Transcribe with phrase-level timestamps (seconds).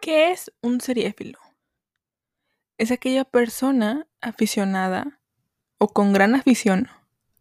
[0.00, 1.38] ¿Qué es un seriéfilo?
[2.78, 5.20] Es aquella persona aficionada
[5.76, 6.88] o con gran afición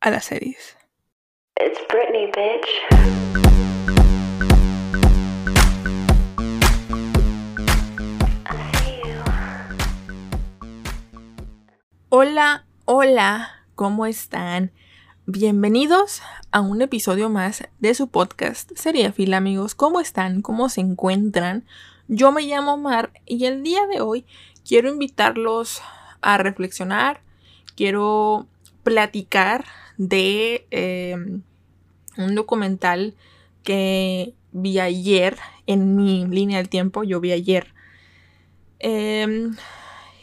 [0.01, 0.77] a las series.
[1.55, 2.67] It's Britney, bitch.
[12.09, 14.73] Hola, hola, ¿cómo están?
[15.25, 16.21] Bienvenidos
[16.51, 19.75] a un episodio más de su podcast Seriéfila, amigos.
[19.75, 20.41] ¿Cómo están?
[20.41, 21.65] ¿Cómo se encuentran?
[22.11, 24.25] Yo me llamo Mar y el día de hoy
[24.67, 25.83] quiero invitarlos
[26.21, 27.21] a reflexionar,
[27.75, 28.47] quiero
[28.81, 29.65] platicar
[29.97, 31.15] de eh,
[32.17, 33.13] un documental
[33.61, 37.75] que vi ayer en mi línea del tiempo, yo vi ayer.
[38.79, 39.55] Em,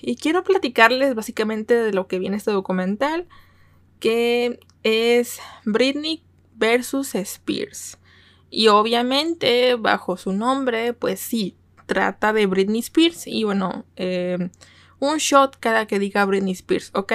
[0.02, 3.28] y quiero platicarles básicamente de lo que viene este documental,
[4.00, 6.24] que es Britney
[6.56, 7.98] versus Spears.
[8.50, 11.54] Y obviamente bajo su nombre, pues sí,
[11.86, 13.26] trata de Britney Spears.
[13.26, 14.50] Y bueno, eh,
[14.98, 17.12] un shot cada que diga Britney Spears, ¿ok?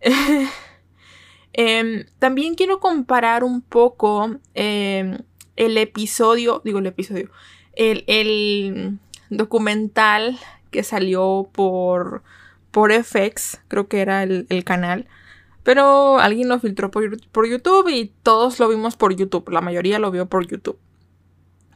[1.52, 5.18] Em, también quiero comparar un poco em,
[5.56, 7.28] el episodio, digo el episodio,
[7.74, 8.98] el,
[9.30, 10.38] documental
[10.70, 12.22] que salió por,
[12.70, 15.08] por FX, creo que era el, el canal.
[15.62, 19.50] Pero alguien lo filtró por, por, YouTube y todos lo vimos por YouTube.
[19.50, 20.78] La mayoría lo vio por YouTube.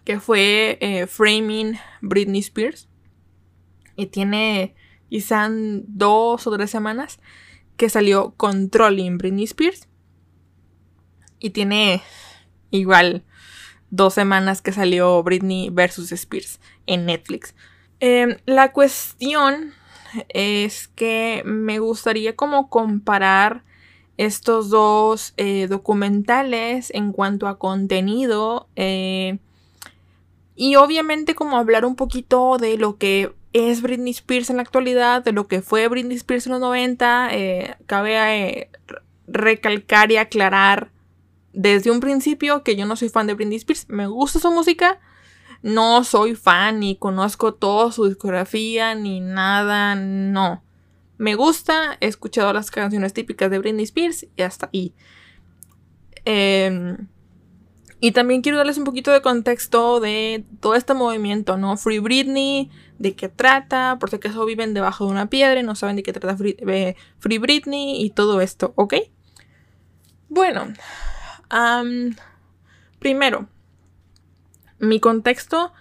[0.05, 2.89] Que fue eh, Framing Britney Spears.
[3.97, 4.75] Y tiene
[5.09, 7.21] quizá dos o tres semanas
[7.77, 9.89] que salió Controlling Britney Spears.
[11.39, 12.03] Y tiene
[12.71, 13.25] igual
[13.91, 17.55] dos semanas que salió Britney versus Spears en Netflix.
[18.01, 19.73] Eh, la cuestión
[20.29, 23.65] es que me gustaría como comparar
[24.17, 29.39] estos dos eh, documentales en cuanto a contenido eh,
[30.57, 35.23] y obviamente como hablar un poquito de lo que es Britney Spears en la actualidad,
[35.23, 38.71] de lo que fue Britney Spears en los 90, eh, cabe eh,
[39.27, 40.91] recalcar y aclarar
[41.53, 45.01] desde un principio que yo no soy fan de Britney Spears, me gusta su música,
[45.63, 50.63] no soy fan ni conozco toda su discografía ni nada, no.
[51.17, 54.95] Me gusta, he escuchado las canciones típicas de Britney Spears y hasta ahí.
[56.25, 56.97] Eh,
[58.01, 61.77] y también quiero darles un poquito de contexto de todo este movimiento, ¿no?
[61.77, 65.75] Free Britney, de qué trata, por si acaso viven debajo de una piedra y no
[65.75, 66.57] saben de qué trata Free,
[67.19, 68.95] Free Britney y todo esto, ¿ok?
[70.29, 70.73] Bueno,
[72.99, 73.49] primero,
[74.79, 75.73] mi contexto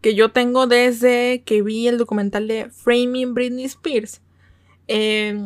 [0.00, 4.22] que yo tengo desde que vi el documental de Framing Britney Spears.
[4.86, 5.44] Eh,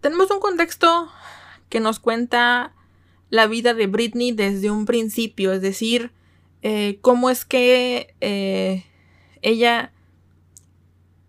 [0.00, 1.08] tenemos un contexto
[1.68, 2.74] que nos cuenta
[3.30, 6.12] la vida de Britney desde un principio, es decir,
[6.62, 8.84] eh, cómo es que eh,
[9.42, 9.92] ella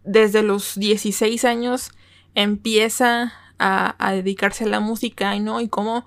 [0.03, 1.91] desde los 16 años
[2.35, 5.59] empieza a, dedicarse a la música ¿no?
[5.59, 6.05] y cómo,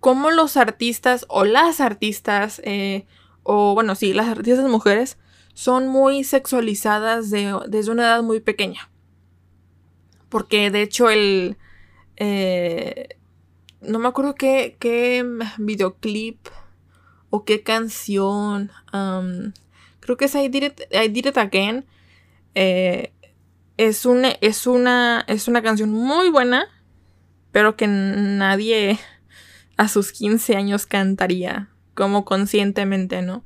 [0.00, 3.06] cómo los artistas o las artistas, eh,
[3.42, 5.18] o bueno, sí, las artistas mujeres
[5.52, 8.90] son muy sexualizadas de, desde una edad muy pequeña.
[10.28, 11.56] Porque de hecho el...
[12.16, 13.13] Eh,
[13.86, 15.24] no me acuerdo qué, qué
[15.58, 16.38] videoclip
[17.30, 18.70] o qué canción.
[20.00, 21.86] Creo que es I Did It, I Did It Again.
[22.54, 23.12] Eh,
[23.76, 26.66] es, una, es, una, es una canción muy buena,
[27.52, 28.98] pero que nadie
[29.76, 33.44] a sus 15 años cantaría como conscientemente, ¿no?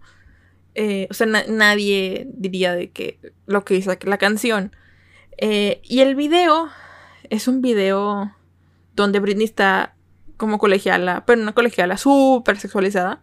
[0.74, 4.74] Eh, o sea, na nadie diría de que lo que dice la canción.
[5.38, 6.68] Eh, y el video
[7.30, 8.34] es un video
[8.94, 9.94] donde Britney está
[10.38, 13.20] como colegiala, pero una colegiala súper sexualizada.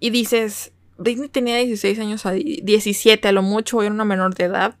[0.00, 4.44] Y dices, Britney tenía 16 años, a 17 a lo mucho, era una menor de
[4.44, 4.76] edad.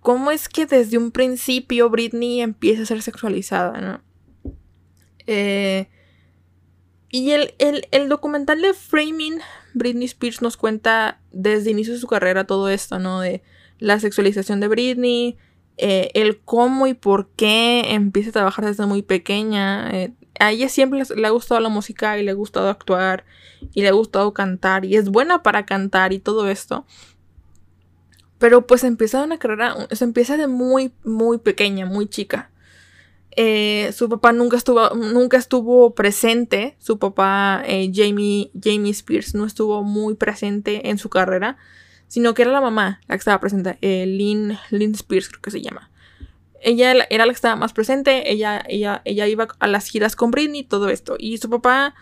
[0.00, 4.00] ¿Cómo es que desde un principio Britney empieza a ser sexualizada, no?
[5.26, 5.88] Eh,
[7.10, 9.40] y el, el, el, documental de Framing
[9.74, 13.20] Britney Spears nos cuenta desde el inicio de su carrera todo esto, ¿no?
[13.20, 13.42] De
[13.78, 15.36] la sexualización de Britney,
[15.78, 19.90] eh, el cómo y por qué empieza a trabajar desde muy pequeña.
[19.92, 23.24] Eh, a ella siempre le ha gustado la música y le ha gustado actuar
[23.72, 26.84] y le ha gustado cantar y es buena para cantar y todo esto.
[28.38, 32.50] Pero pues empieza una carrera, se empieza de muy, muy pequeña, muy chica.
[33.36, 36.76] Eh, su papá nunca estuvo, nunca estuvo presente.
[36.80, 41.56] Su papá, eh, Jamie, Jamie Spears, no estuvo muy presente en su carrera
[42.08, 45.60] sino que era la mamá la que estaba presente, eh, Lynn, Spears creo que se
[45.60, 45.90] llama.
[46.60, 50.32] Ella era la que estaba más presente, ella, ella, ella iba a las giras con
[50.32, 51.16] Britney todo esto.
[51.18, 51.94] Y su papá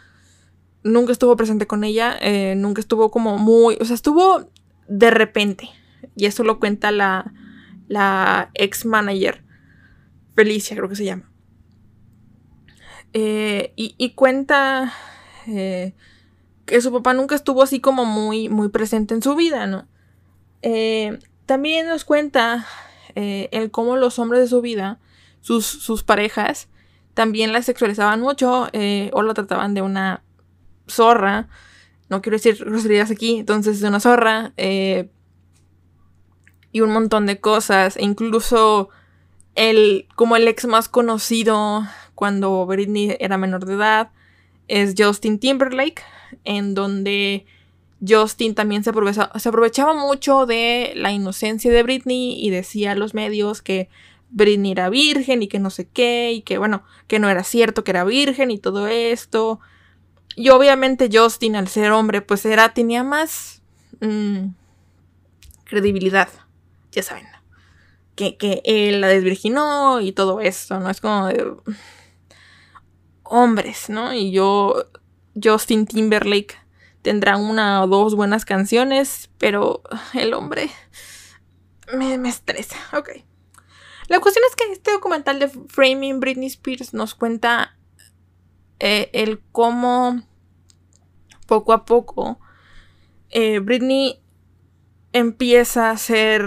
[0.82, 4.48] nunca estuvo presente con ella, eh, nunca estuvo como muy, o sea, estuvo
[4.88, 5.68] de repente,
[6.14, 7.32] Y eso lo cuenta la,
[7.88, 9.42] la ex manager,
[10.36, 11.30] Felicia creo que se llama.
[13.12, 14.92] Eh, y, y, cuenta
[15.46, 19.86] que su papá nunca estuvo así como muy, muy presente en su vida, ¿no?
[20.62, 22.66] Eh, también nos cuenta
[23.14, 24.98] el cómo los hombres de su vida,
[25.40, 26.68] sus, sus parejas,
[27.14, 28.68] también la sexualizaban mucho
[29.12, 30.22] o la trataban de una
[30.86, 31.48] zorra.
[32.10, 34.52] No quiero decir groserías aquí, entonces de una zorra.
[34.56, 35.08] y
[36.82, 37.96] un montón de cosas.
[37.96, 38.90] E incluso
[39.54, 44.10] el, como el ex más conocido cuando Britney era menor de edad
[44.68, 46.02] es Justin Timberlake,
[46.44, 47.46] en donde
[48.06, 53.14] Justin también se, se aprovechaba mucho de la inocencia de Britney y decía a los
[53.14, 53.88] medios que
[54.30, 57.84] Britney era virgen y que no sé qué, y que bueno, que no era cierto
[57.84, 59.60] que era virgen y todo esto.
[60.34, 63.62] Y obviamente Justin, al ser hombre, pues era, tenía más
[64.00, 64.48] mmm,
[65.64, 66.28] credibilidad,
[66.92, 67.26] ya saben
[68.16, 70.90] que, él la desvirginó y todo esto, ¿no?
[70.90, 71.52] Es como de
[73.22, 74.12] hombres, ¿no?
[74.14, 74.86] Y yo,
[75.40, 76.56] Justin Timberlake
[77.06, 79.80] tendrá una o dos buenas canciones, pero
[80.12, 80.68] el hombre
[81.94, 82.74] me, me estresa.
[82.92, 83.10] Ok.
[84.08, 87.76] La cuestión es que este documental de Framing Britney Spears nos cuenta
[88.80, 90.20] eh, el cómo
[91.46, 92.40] poco a poco
[93.30, 94.20] eh, Britney
[95.12, 96.42] empieza a ser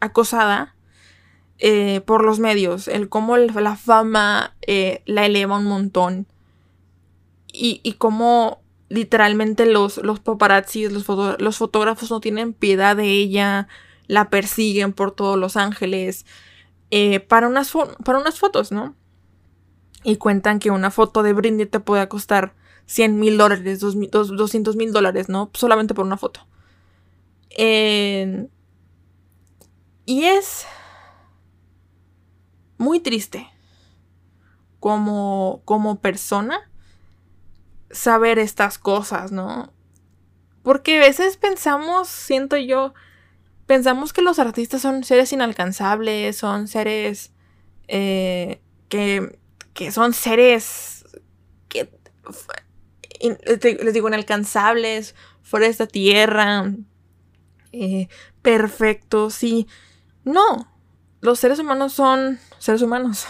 [0.00, 0.74] acosada
[1.58, 4.56] eh, por los medios, el cómo la fama
[5.06, 6.26] la eleva un montón
[7.52, 8.61] y cómo
[8.92, 11.08] literalmente los, los paparazzis, los,
[11.40, 13.66] los, fotógrafos no tienen piedad de ella,
[14.06, 16.26] la persiguen por todos Los Ángeles
[16.90, 17.72] eh, para, unas
[18.04, 18.94] para unas fotos, ¿no?
[20.04, 22.54] Y cuentan que una foto de Britney te puede costar
[22.84, 25.50] 100 mil dólares, 200 mil dólares, ¿no?
[25.54, 26.46] Solamente por una foto.
[30.04, 30.66] y es
[32.76, 33.48] muy triste
[34.80, 36.71] como, como persona
[37.92, 39.72] saber estas cosas, ¿no?
[40.62, 42.94] Porque a veces pensamos, siento yo,
[43.66, 47.32] pensamos que los artistas son seres inalcanzables, son seres
[47.88, 49.38] eh, que,
[49.74, 51.04] que, son seres
[51.68, 51.90] que
[53.20, 56.72] les digo inalcanzables, fuera de tierra,
[57.72, 58.08] eh,
[58.42, 59.66] perfectos y
[60.24, 60.72] no,
[61.20, 63.26] los seres humanos son seres humanos.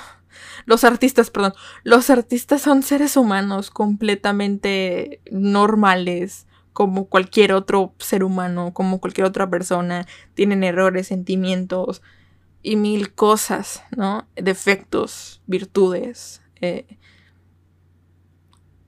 [0.67, 1.55] Los artistas, perdón.
[1.85, 9.49] Los artistas son seres humanos completamente normales, como cualquier otro ser humano, como cualquier otra
[9.49, 10.07] persona.
[10.35, 12.03] Tienen errores, sentimientos
[12.63, 14.27] y mil cosas, ¿no?
[14.37, 16.41] Defectos, virtudes.
[16.65, 16.99] Eh.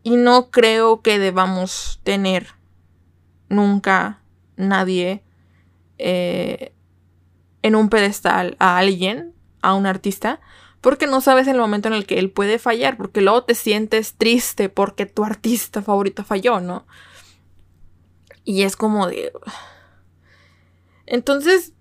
[0.04, 2.54] y no creo que debamos tener
[3.48, 4.22] nunca
[4.56, 5.24] nadie
[5.98, 6.72] eh,
[7.62, 10.40] en un pedestal a alguien, a un artista,
[10.84, 14.16] porque no sabes el momento en el que él puede fallar, porque luego te sientes
[14.16, 16.86] triste porque tu artista favorito falló, ¿no?
[18.44, 19.32] Y es como de...
[21.06, 21.72] Entonces,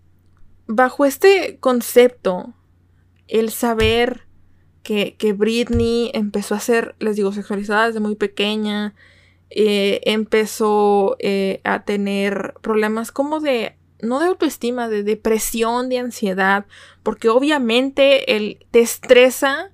[0.67, 2.53] bajo este concepto,
[3.27, 4.25] el saber
[4.83, 8.95] que, que Britney empezó a ser, les digo, sexualizada desde muy pequeña,
[9.49, 16.65] eh, empezó eh, a tener problemas como de no de autoestima, de depresión, de ansiedad,
[17.01, 19.71] porque obviamente el, te estresa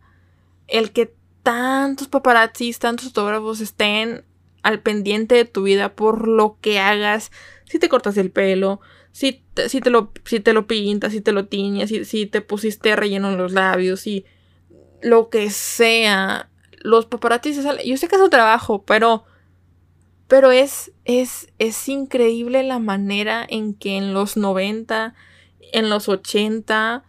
[0.68, 4.24] el que tantos paparazzis, tantos fotógrafos estén
[4.62, 7.32] al pendiente de tu vida por lo que hagas,
[7.66, 8.82] si te cortas el pelo,
[9.12, 12.26] si te, si te, lo, si te lo pintas, si te lo tiñas, si, si
[12.26, 14.26] te pusiste relleno en los labios, si
[15.02, 16.50] lo que sea,
[16.82, 19.24] los paparazzis, yo sé que es un trabajo, pero
[20.30, 25.16] pero es, es, es increíble la manera en que en los 90,
[25.74, 27.04] en los 80,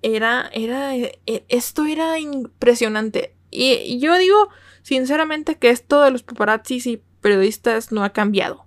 [0.00, 1.18] era, era, e,
[1.48, 3.34] esto era impresionante.
[3.50, 4.48] Y, yo digo,
[4.82, 8.64] sinceramente, que esto de los paparazzis y periodistas no ha cambiado.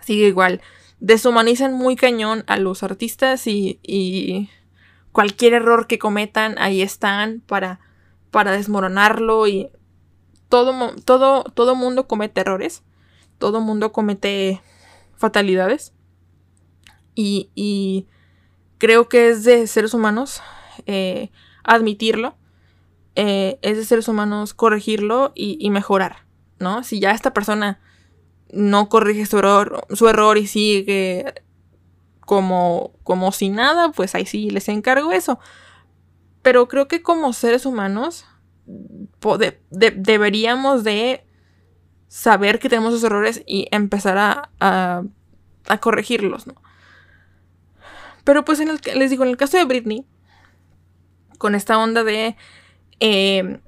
[0.00, 0.62] Sigue igual.
[1.00, 4.48] Deshumanizan muy cañón a los artistas y, y
[5.12, 7.78] cualquier error que cometan, ahí están para,
[8.30, 9.68] para desmoronarlo y
[10.48, 12.82] todo, todo, todo mundo comete errores,
[13.38, 14.62] todo mundo comete
[15.16, 15.92] fatalidades
[17.14, 18.06] y, y
[18.78, 20.40] creo que es de seres humanos
[20.86, 21.30] eh,
[21.64, 22.36] admitirlo,
[23.14, 26.24] eh, es de seres humanos corregirlo y, mejorar,
[26.58, 26.84] ¿no?
[26.84, 27.80] Si ya esta persona
[28.52, 31.34] no corrige su error, su error y sigue
[32.20, 35.38] como, como si nada, pues ahí sí les encargo eso.
[36.42, 38.24] Pero creo que como seres humanos
[39.70, 41.24] deberíamos de
[42.08, 46.54] saber que tenemos esos errores y empezar a, a, corregirlos, ¿no?
[48.24, 50.04] pero pues en el, les digo, en el caso de Britney,
[51.38, 52.36] con esta onda de,
[53.00, 53.60] eh,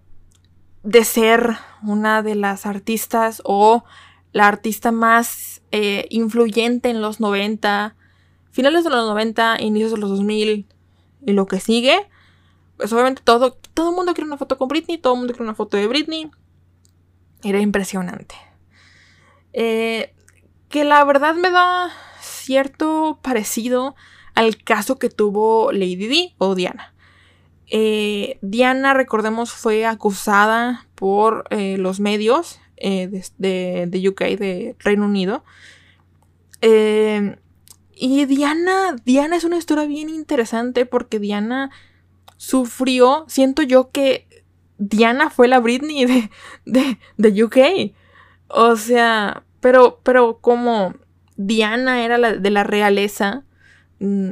[0.82, 3.84] de ser una de las artistas o
[4.32, 7.96] la artista más eh, influyente en los 90,
[8.50, 10.66] finales de los 90, inicios de los 2000
[11.26, 12.08] y lo que sigue,
[12.76, 15.44] pues obviamente todo, todo el mundo quiere una foto con Britney, todo el mundo quiere
[15.44, 16.30] una foto de Britney.
[17.42, 18.34] Era impresionante.
[19.52, 20.14] Eh,
[20.68, 23.96] que la verdad me da cierto parecido
[24.34, 26.94] al caso que tuvo Lady D o Diana.
[27.66, 35.44] Eh, Diana, recordemos, fue acusada por eh, los medios de, de, UK, de Reino Unido.
[36.62, 41.70] y Diana, Diana es una historia bien interesante porque Diana
[42.40, 44.26] sufrió, siento yo que
[44.78, 46.30] Diana fue la Britney de,
[46.64, 47.94] de, de UK.
[48.48, 50.94] O sea, pero, pero como
[51.36, 53.44] Diana era la, de la realeza,
[53.98, 54.30] mm,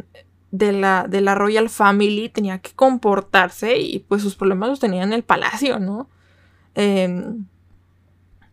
[0.51, 5.03] de la, de la Royal Family, tenía que comportarse y pues sus problemas los tenía
[5.03, 6.09] en el palacio, ¿no?
[6.75, 7.45] Em,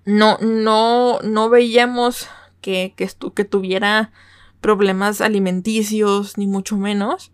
[0.03, 2.27] no, no, no veíamos
[2.59, 4.11] que, que, que tuviera
[4.59, 7.31] problemas alimenticios, ni mucho menos.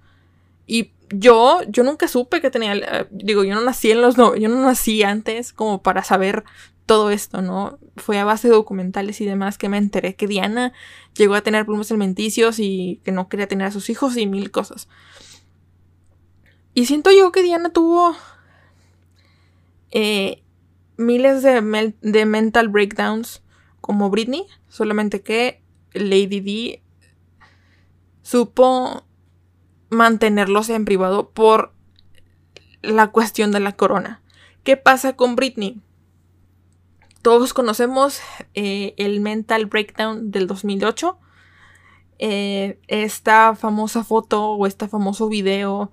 [0.67, 4.35] Y yo, yo nunca supe que tenía, eh, digo, yo no nací en los, no,
[4.35, 6.43] yo no nací antes como para saber
[6.85, 7.79] todo esto, ¿no?
[7.95, 10.73] Fue a base de documentales y demás que me enteré que Diana
[11.15, 14.51] llegó a tener problemas alimenticios y que no quería tener a sus hijos y mil
[14.51, 14.87] cosas.
[16.73, 18.15] Y siento yo que Diana tuvo
[19.91, 20.43] eh,
[20.97, 23.43] miles de, de mental breakdowns
[23.79, 25.61] como Britney, solamente que
[25.93, 26.83] Lady D
[28.21, 29.05] supo
[29.91, 31.73] mantenerlos en privado por
[32.81, 34.21] la cuestión de la corona.
[34.63, 35.81] ¿Qué pasa con Britney?
[37.21, 38.19] Todos conocemos
[38.55, 41.19] eh, el Mental Breakdown del 2008.
[42.17, 45.91] Eh, esta famosa foto o este famoso video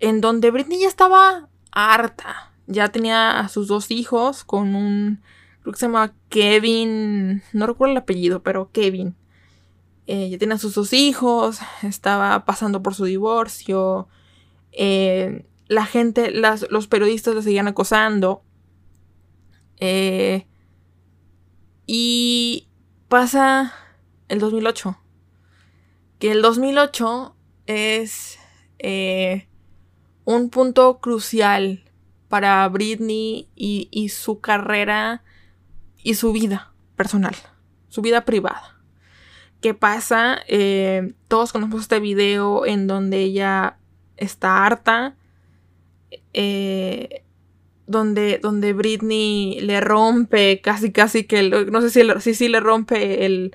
[0.00, 2.52] en donde Britney ya estaba harta.
[2.66, 5.22] Ya tenía a sus dos hijos con un,
[5.62, 9.14] creo que se llama Kevin, no recuerdo el apellido, pero Kevin.
[10.06, 14.08] Eh, ya tenía sus dos hijos, estaba pasando por su divorcio,
[14.70, 18.42] eh, la gente, los periodistas le seguían acosando.
[19.78, 20.46] Eh,
[21.86, 22.68] y
[23.08, 23.74] pasa
[24.28, 24.96] el 2008.
[26.20, 27.34] Que el 2008
[27.66, 28.38] es
[30.24, 31.84] un punto crucial
[32.28, 35.24] para Britney y su carrera
[36.02, 37.34] y su vida personal,
[37.88, 38.75] su vida privada.
[39.60, 40.38] ¿Qué pasa?
[40.48, 43.78] Eh, todos conocemos este video en donde ella
[44.16, 45.16] está harta.
[46.32, 47.22] Eh,
[47.86, 53.54] donde, donde Britney le rompe casi casi que no sé si, si, le rompe el,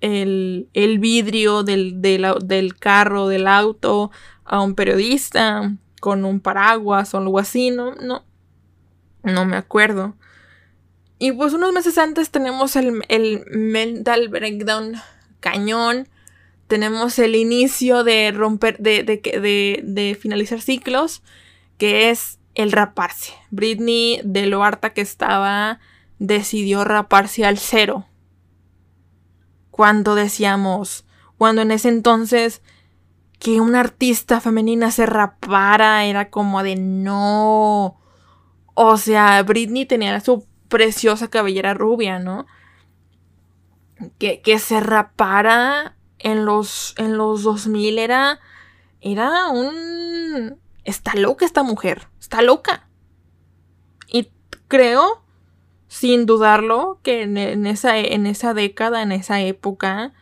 [0.00, 4.10] el, vidrio del, del, carro, del auto
[4.44, 8.24] a un periodista con un paraguas o algo así, no, no,
[9.22, 10.14] no me acuerdo.
[11.22, 13.02] Y pues unos meses antes tenemos el,
[13.50, 14.94] mental breakdown
[15.38, 16.08] cañón.
[16.66, 21.22] Tenemos el inicio de romper, de, de, de, finalizar ciclos,
[21.76, 23.34] que es el raparse.
[23.50, 25.78] Britney, de lo harta que estaba,
[26.18, 28.06] decidió raparse al cero.
[29.70, 31.04] Cuando decíamos,
[31.36, 32.62] cuando en ese entonces
[33.38, 37.98] que una artista femenina se rapara era como de no.
[38.72, 42.46] O sea, Britney tenía su preciosa cabellera rubia, ¿no?
[44.18, 48.40] Que, se rapara en los, en los 2000 era,
[49.02, 50.58] era un...
[50.84, 52.88] Está loca esta mujer, está loca.
[54.08, 54.30] Y
[54.68, 55.22] creo,
[55.88, 60.14] sin dudarlo, que en, esa, en esa década, en esa época,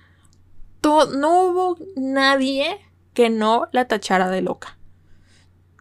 [0.83, 2.81] no hubo nadie
[3.15, 4.77] que no la tachara de loca.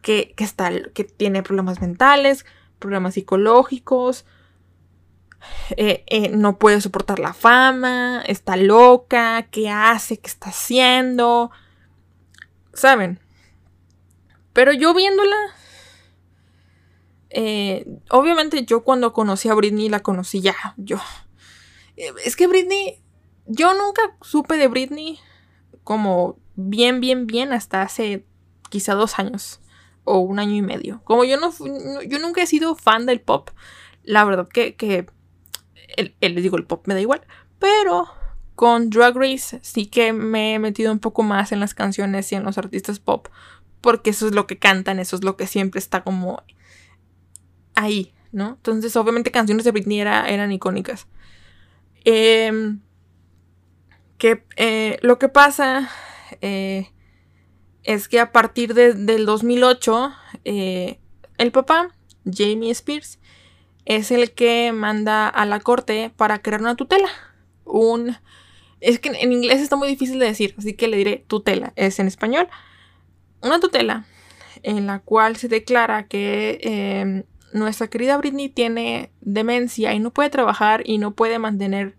[0.03, 2.45] Que, que, está, que tiene problemas mentales,
[2.79, 4.25] problemas psicológicos,
[5.71, 11.51] eh, eh, no puede soportar la fama, está loca, qué hace, qué está haciendo,
[12.73, 13.19] ¿saben?
[14.53, 15.35] Pero yo viéndola,
[17.29, 20.97] eh, obviamente yo cuando conocí a Britney la conocí ya, yo.
[21.95, 23.01] Es que Britney,
[23.45, 25.19] yo nunca supe de Britney
[25.83, 28.25] como bien, bien, bien hasta hace
[28.69, 29.61] quizá dos años
[30.03, 31.01] o un año y medio.
[31.03, 31.51] Como yo no,
[32.03, 33.49] yo nunca he sido fan del pop,
[34.03, 35.07] la verdad que, que
[35.97, 37.21] el, les digo, el pop me da igual,
[37.59, 38.07] pero
[38.55, 42.35] con Drag Race sí que me he metido un poco más en las canciones y
[42.35, 43.27] en los artistas pop,
[43.81, 46.41] porque eso es lo que cantan, eso es lo que siempre está como
[47.75, 48.49] ahí, ¿no?
[48.49, 51.07] Entonces, obviamente canciones de Britney eran icónicas.
[52.05, 52.79] Em,
[54.17, 55.89] que eh, lo que pasa
[56.41, 56.89] eh,
[57.83, 60.11] es que a partir de- del 2008,
[60.43, 60.99] eh,
[61.37, 61.89] el papá,
[62.25, 63.19] Jamie Spears,
[63.87, 67.07] es el que manda a la corte para crear una tutela.
[67.63, 68.17] Un.
[68.81, 71.71] Es que en inglés está muy difícil de decir, así que le diré tutela.
[71.77, 72.49] Es en español.
[73.41, 74.05] Una tutela
[74.61, 80.29] en la cual se declara que eh, nuestra querida Britney tiene demencia y no puede
[80.29, 81.95] trabajar y no puede mantener.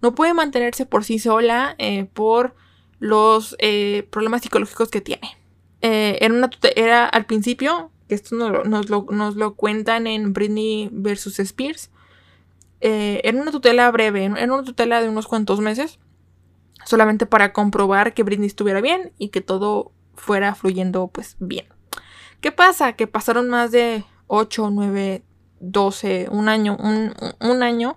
[0.00, 2.54] No puede mantenerse por sí sola eh, por
[3.00, 5.36] los eh, problemas psicológicos que tiene.
[5.80, 11.90] Eh, era, una era al principio, que esto nos, lo- cuentan en Britney versus Spears,
[12.82, 15.98] eh, era una tutela breve, era una tutela de unos cuantos meses,
[16.84, 21.64] solamente para comprobar que Britney estuviera bien y que todo fuera fluyendo pues bien.
[22.42, 22.92] ¿Qué pasa?
[22.92, 25.22] Que pasaron más de 8, 9,
[25.60, 27.96] 12, un año, un, año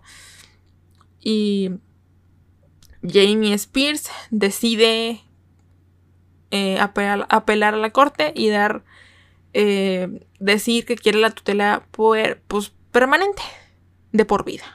[1.20, 1.72] y
[3.04, 5.26] Jamie Spears decide
[6.52, 8.86] eh, apelar a la corte y dar
[9.58, 13.42] eh, decir que quiere la tutela poder, pues, permanente
[14.12, 14.66] de por vida.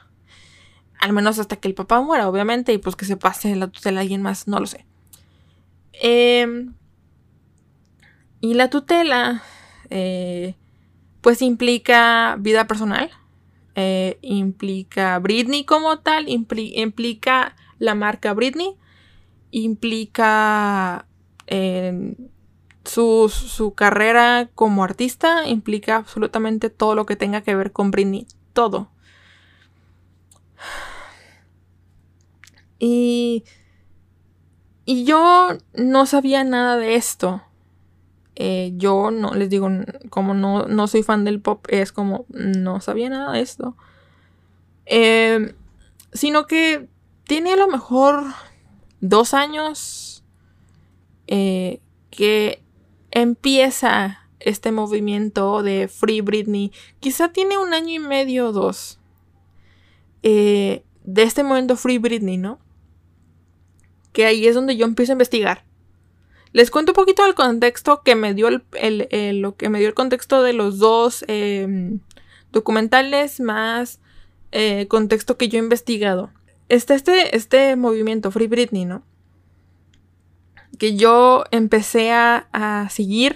[0.99, 3.99] Al menos hasta que el papá muera, obviamente, y pues que se pase la tutela
[3.99, 4.85] a alguien más, no lo sé.
[5.93, 6.73] Em,
[8.39, 9.43] y la tutela,
[9.91, 10.55] eh,
[11.21, 13.11] pues implica vida personal,
[13.75, 18.77] eh, implica Britney como tal, impli- implica la marca Britney,
[19.51, 21.05] implica
[21.47, 22.15] eh,
[22.85, 28.27] su, su carrera como artista, implica absolutamente todo lo que tenga que ver con Britney,
[28.53, 28.89] todo.
[32.79, 33.43] Y,
[34.85, 37.43] y yo no sabía nada de esto.
[38.35, 39.69] Eh, yo no, les digo,
[40.09, 43.77] como no, no soy fan del pop, es como, no sabía nada de esto.
[44.87, 45.53] Eh,
[46.11, 46.89] sino que
[47.25, 48.23] tiene a lo mejor
[48.99, 50.23] dos años
[51.27, 52.63] eh, que
[53.11, 56.71] empieza este movimiento de Free Britney.
[56.99, 58.99] Quizá tiene un año y medio o dos
[60.23, 62.59] eh, de este momento Free Britney, ¿no?
[64.13, 65.63] Que ahí es donde yo empiezo a investigar.
[66.53, 69.79] Les cuento un poquito del contexto que me dio el, el- el- lo que me
[69.79, 71.97] dio el contexto de los dos eh,
[72.51, 74.01] documentales más
[74.51, 76.31] eh, contexto que yo he investigado.
[76.67, 79.03] Está este, este movimiento Free Britney, ¿no?
[80.81, 83.35] Que yo empecé a, a seguir,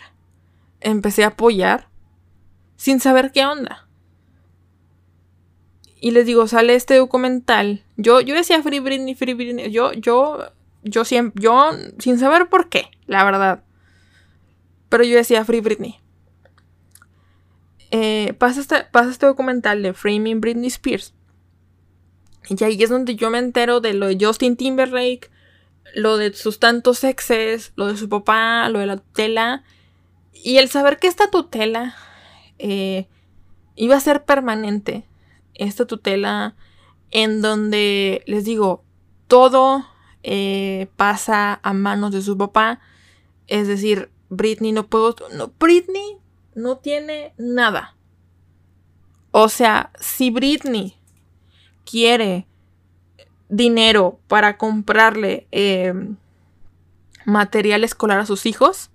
[0.81, 1.89] empecé a apoyar,
[2.75, 3.87] sin saber qué onda.
[6.01, 7.83] Y les digo, sale este documental.
[7.97, 9.69] Yo, yo decía Free Britney, Free Britney.
[9.69, 13.63] Yo, yo, yo siempre, yo, sin saber por qué, la verdad.
[14.89, 15.99] Pero yo decía Free Britney.
[17.91, 21.13] Eh, pasa, este, pasa este documental de Framing Britney Spears.
[22.49, 25.29] Y ahí es donde yo me entero de lo de Justin Timberlake,
[25.95, 29.63] lo de sus tantos exes, lo de su papá, lo de la tutela.
[30.33, 31.95] Y el saber que esta tutela
[32.59, 33.07] eh,
[33.75, 35.07] iba a ser permanente.
[35.53, 36.55] Esta tutela
[37.11, 38.83] en donde, les digo,
[39.27, 39.87] todo
[40.21, 42.81] eh, pasa a manos de su papá.
[43.47, 45.15] Es decir, Britney no puedo...
[45.33, 46.17] No, Britney
[46.55, 47.95] no tiene nada.
[49.31, 50.97] O sea, si Britney
[51.85, 52.47] quiere
[53.55, 55.93] dinero para comprarle eh,
[57.25, 58.91] material escolar a sus hijos,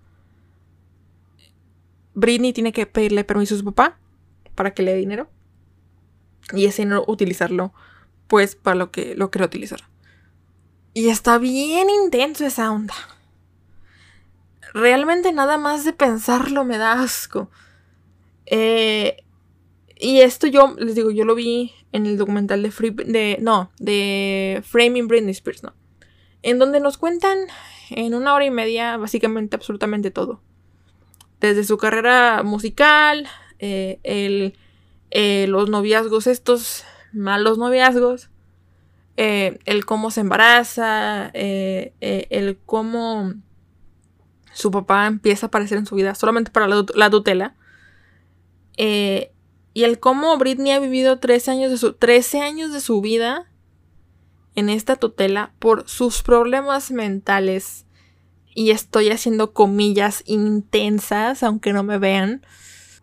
[2.14, 3.98] Britney tiene que pedirle permiso a su papá
[4.54, 5.30] para que le dé dinero
[6.52, 7.72] y ese dinero utilizarlo
[8.26, 9.80] pues para lo que lo quiere utilizar.
[10.92, 12.94] Y está bien intenso esa onda.
[14.74, 17.50] Realmente nada más de pensarlo me da asco.
[18.46, 19.24] Eh,
[20.00, 23.70] y esto yo, les digo, yo lo vi en el documental de Free, de, no,
[23.78, 25.74] de Framing Britney Spears, ¿no?
[26.42, 27.38] En donde nos cuentan
[27.90, 30.40] en una hora y media básicamente absolutamente todo.
[31.40, 33.26] Desde su carrera musical,
[33.58, 34.54] eh, el,
[35.10, 38.30] eh, los noviazgos, estos malos noviazgos,
[39.16, 43.34] eh, el cómo se embaraza, el cómo
[44.52, 47.54] su papá empieza a aparecer en su vida solamente para la, tut- la tutela.
[49.80, 53.50] Y el cómo Britney ha vivido 13 años, de su, 13 años de su vida
[54.54, 57.86] en esta tutela por sus problemas mentales.
[58.54, 62.44] Y estoy haciendo comillas intensas, aunque no me vean.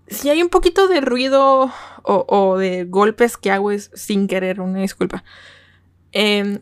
[0.07, 1.71] Si hay un poquito de ruido
[2.03, 5.23] o, de golpes que hago es sin querer, una disculpa.
[6.11, 6.59] Em,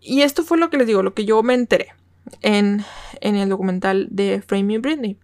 [0.00, 1.92] y esto fue lo que les digo, lo que yo me enteré
[2.40, 2.86] en,
[3.20, 5.18] en el documental de Framing Britney.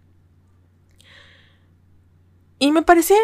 [2.61, 3.15] Y me parece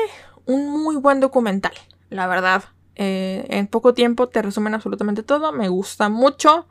[0.46, 1.74] un muy buen documental,
[2.10, 2.64] la verdad.
[2.96, 5.54] Eh, en poco tiempo te resumen absolutamente todo.
[5.54, 6.68] Me gusta mucho.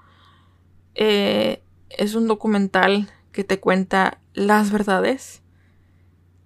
[0.96, 5.44] Eh, es un documental que te cuenta las verdades.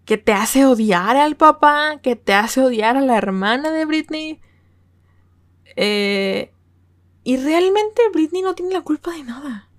[0.04, 2.00] Que te hace odiar al papá.
[2.02, 4.42] Que te hace odiar a la hermana de Britney.
[5.74, 6.52] Eh,
[7.24, 9.70] y realmente Britney no tiene la culpa de nada.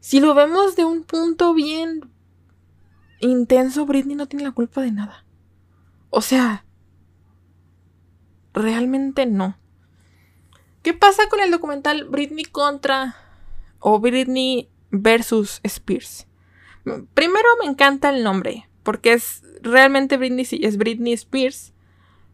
[0.00, 2.10] Si lo vemos de un punto bien
[3.20, 5.24] intenso, Britney no tiene la culpa de nada.
[6.10, 6.64] O sea,
[8.52, 9.56] realmente no.
[10.82, 13.16] ¿Qué pasa con el documental Britney contra
[13.78, 16.26] o Britney versus Spears?
[17.14, 21.74] Primero me encanta el nombre, porque es realmente Britney es Britney Spears,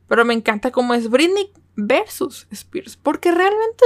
[0.09, 3.85] pero me encanta cómo es Britney versus Spears, porque realmente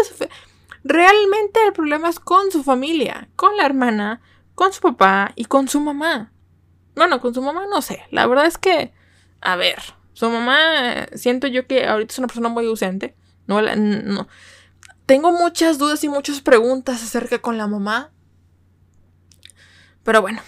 [0.85, 4.21] realmente el problema es con su familia, con la hermana,
[4.55, 6.33] con su papá y con su mamá.
[7.01, 8.93] Bueno, con su mamá no sé, la verdad es que
[9.41, 9.79] a ver,
[10.13, 13.15] su mamá, siento yo que ahorita es una persona muy ausente.
[13.47, 14.29] No, no.
[15.07, 18.11] Tengo muchas dudas y muchas preguntas acerca con la mamá.
[20.05, 20.41] Pero bueno.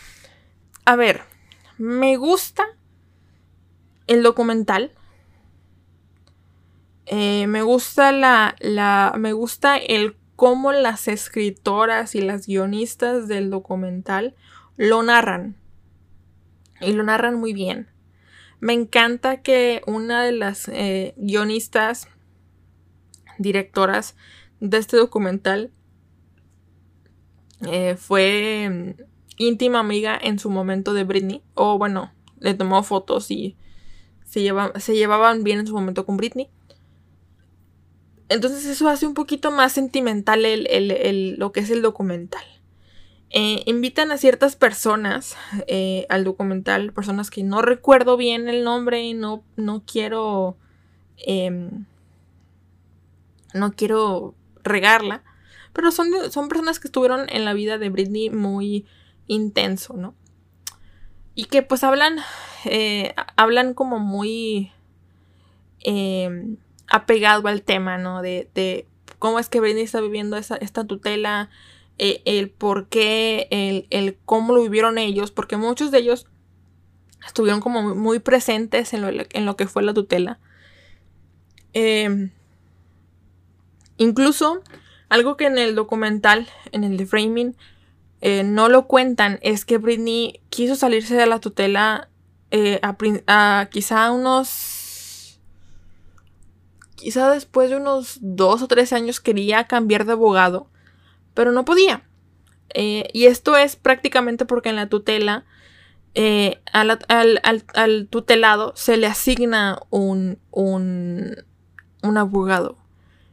[0.85, 1.23] A ver,
[1.79, 2.65] me gusta
[4.07, 4.93] el documental.
[7.07, 9.15] Eh, me gusta la, la.
[9.17, 14.35] Me gusta el cómo las escritoras y las guionistas del documental
[14.77, 15.62] lo narran.
[16.83, 17.89] Y lo narran muy bien.
[18.61, 22.09] Me encanta que una de las eh, guionistas,
[23.39, 24.17] directoras
[24.61, 25.73] de este documental,
[27.67, 29.03] eh, fue mm,
[29.39, 31.43] íntima amiga en su momento de Britney.
[31.55, 33.57] O bueno, le tomó fotos y
[34.25, 36.51] se, se llevaban bien en su momento con Britney.
[38.29, 42.45] Entonces eso hace un poquito más sentimental lo que es el documental.
[43.35, 49.03] Eh, invitan a ciertas personas eh, al documental, personas que no recuerdo bien el nombre
[49.03, 50.57] y no, no quiero...
[51.17, 51.87] Em,
[53.55, 55.23] no quiero regarla,
[55.73, 58.87] pero son, son personas que estuvieron en la vida de Britney muy
[59.27, 60.15] intenso, ¿no?
[61.35, 62.19] Y que pues hablan,
[62.65, 64.73] eh, hablan como muy
[65.81, 66.57] em,
[66.89, 68.23] apegado al tema, ¿no?
[68.23, 68.87] De, de,
[69.19, 71.51] cómo es que Britney está viviendo esta tutela,
[72.05, 73.47] eh, el por qué,
[73.91, 76.27] el, cómo lo vivieron ellos, porque muchos de ellos
[77.25, 80.41] estuvieron como muy presentes en lo, que fue la tutela.
[81.75, 82.33] Em,
[83.99, 84.65] incluso
[85.09, 87.55] algo que en el documental, en el de Framing,
[88.21, 92.09] eh, no lo cuentan es que Britney quiso salirse de la tutela
[92.51, 92.81] eh,
[93.29, 95.39] a, quizá unos...
[96.97, 100.72] Quizá después de unos dos o tres años quería cambiar de abogado
[101.35, 102.03] pero no podía.
[102.75, 105.45] Eh, y esto es prácticamente porque en la tutela,
[106.15, 111.37] eh, al, tutelado se le asigna un, un,
[112.03, 112.79] un abogado.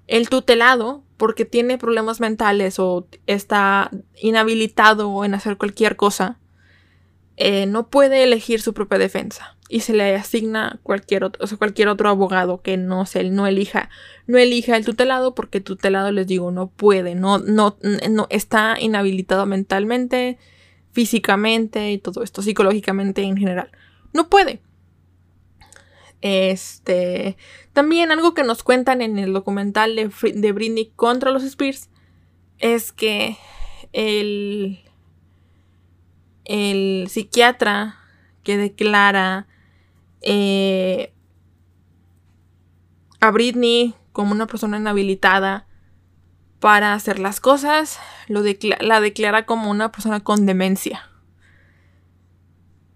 [0.07, 6.39] El tutelado, porque tiene problemas mentales o está inhabilitado en hacer cualquier cosa,
[7.37, 12.09] eh, no puede elegir su propia defensa y se le asigna cualquier otro, cualquier otro
[12.09, 13.89] abogado que no se no elija,
[14.25, 17.77] no elija el tutelado porque el tutelado les digo no puede, no, no,
[18.09, 20.39] no está inhabilitado mentalmente,
[20.91, 23.69] físicamente y todo esto, psicológicamente en general.
[24.11, 24.61] No puede.
[26.21, 27.37] Este,
[27.71, 31.89] también algo que nos cuentan en el documental de, de Britney contra los Spears
[32.57, 33.37] es que
[33.93, 34.79] el
[36.49, 37.99] el psiquiatra
[38.41, 39.47] que declara
[40.21, 41.13] eh,
[43.19, 45.67] a Britney como una persona inhabilitada
[46.59, 48.41] para hacer las cosas, lo
[48.79, 51.09] la declara como una persona con demencia.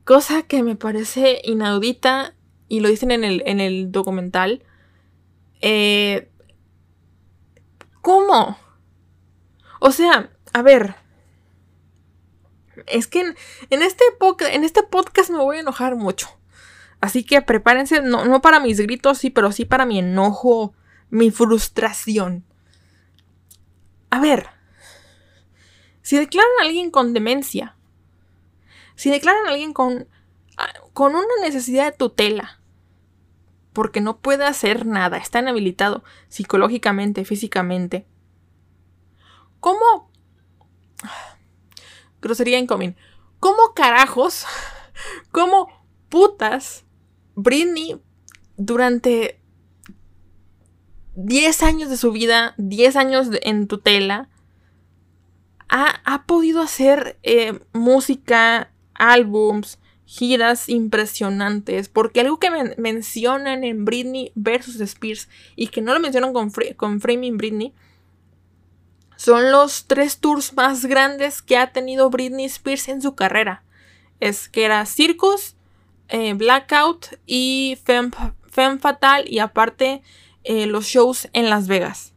[0.04, 2.36] Cosa que me parece inaudita
[2.68, 4.64] y lo dicen en el, en el documental.
[5.62, 6.30] Eh,
[8.02, 8.58] ¿Cómo?
[9.80, 10.96] O sea, a ver,
[12.88, 14.04] es que en, este
[14.52, 16.28] en este podcast me voy a enojar mucho.
[17.04, 20.74] Así que prepárense, no, no para mis gritos, sí, pero sí para mi enojo,
[21.10, 22.46] mi frustración.
[24.10, 24.48] A ver,
[26.02, 27.76] si declaran a alguien con demencia,
[28.96, 30.08] si declaran a alguien con,
[30.94, 32.62] con una necesidad de tutela,
[33.74, 38.08] porque no puede hacer nada, está inhabilitado psicológicamente, físicamente,
[39.60, 40.10] ¿cómo
[42.22, 42.96] grosería incoming.
[43.42, 44.46] ¿Cómo carajos?
[45.34, 45.68] ¿Cómo
[46.08, 46.86] putas
[47.36, 48.00] Britney
[48.58, 49.40] durante
[51.16, 54.30] 10 años de su vida, 10 años en tutela,
[55.70, 61.90] ha, ha podido hacer eh, música, álbums, giras impresionantes.
[61.90, 67.02] Porque algo que men- mencionan en Britney versus Spears y que no lo mencionan con
[67.02, 67.74] Framing Britney
[69.16, 73.64] son los tres tours más grandes que ha tenido Britney Spears en su carrera.
[74.20, 75.53] Es que era Circus,
[76.14, 78.12] eh, Blackout y Femme,
[78.80, 80.04] Fatal y aparte
[80.44, 82.14] eh, los shows en Las Vegas.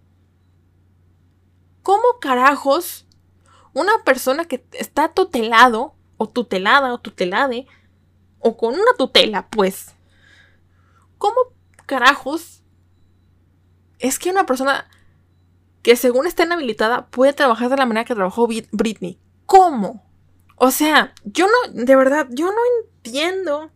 [1.82, 3.06] ¿Cómo carajos
[3.72, 7.66] una persona que está tutelado o tutelada o tutelade
[8.38, 9.94] o con una tutela, pues,
[11.16, 11.36] ¿cómo
[11.86, 12.62] carajos
[13.98, 14.88] es que una persona
[15.82, 19.18] que según está inhabilitada puede trabajar de la manera que trabajó Brit- Britney?
[19.46, 20.04] ¿Cómo?
[20.56, 23.70] O sea, yo no, de verdad, yo no entiendo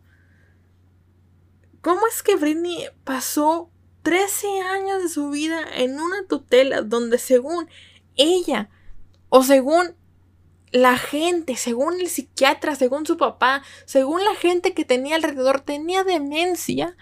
[1.81, 3.69] cómo es que Britney pasó
[4.03, 7.67] 13 años de su vida en una tutela donde según
[8.15, 8.69] ella
[9.29, 9.95] o según
[10.71, 16.03] la gente, según el psiquiatra, según su papá, según la gente que tenía alrededor, tenía
[16.03, 16.95] demencia.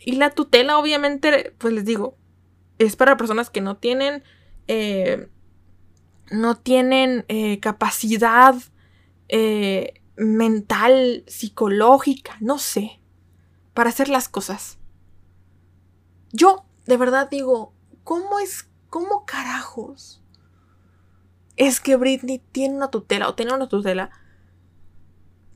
[0.00, 2.16] Y la tutela, obviamente, pues les digo,
[2.78, 4.22] es para personas que no tienen,
[4.68, 5.28] eh,
[6.30, 8.54] no tienen eh, capacidad
[9.28, 13.00] eh, mental, psicológica, no sé,
[13.74, 14.78] para hacer las cosas.
[16.32, 20.22] Yo, de verdad digo, ¿cómo es, cómo carajos?
[21.56, 24.10] Es que Britney tiene una tutela o tiene una tutela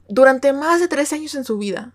[0.09, 1.94] durante más de tres años en su vida.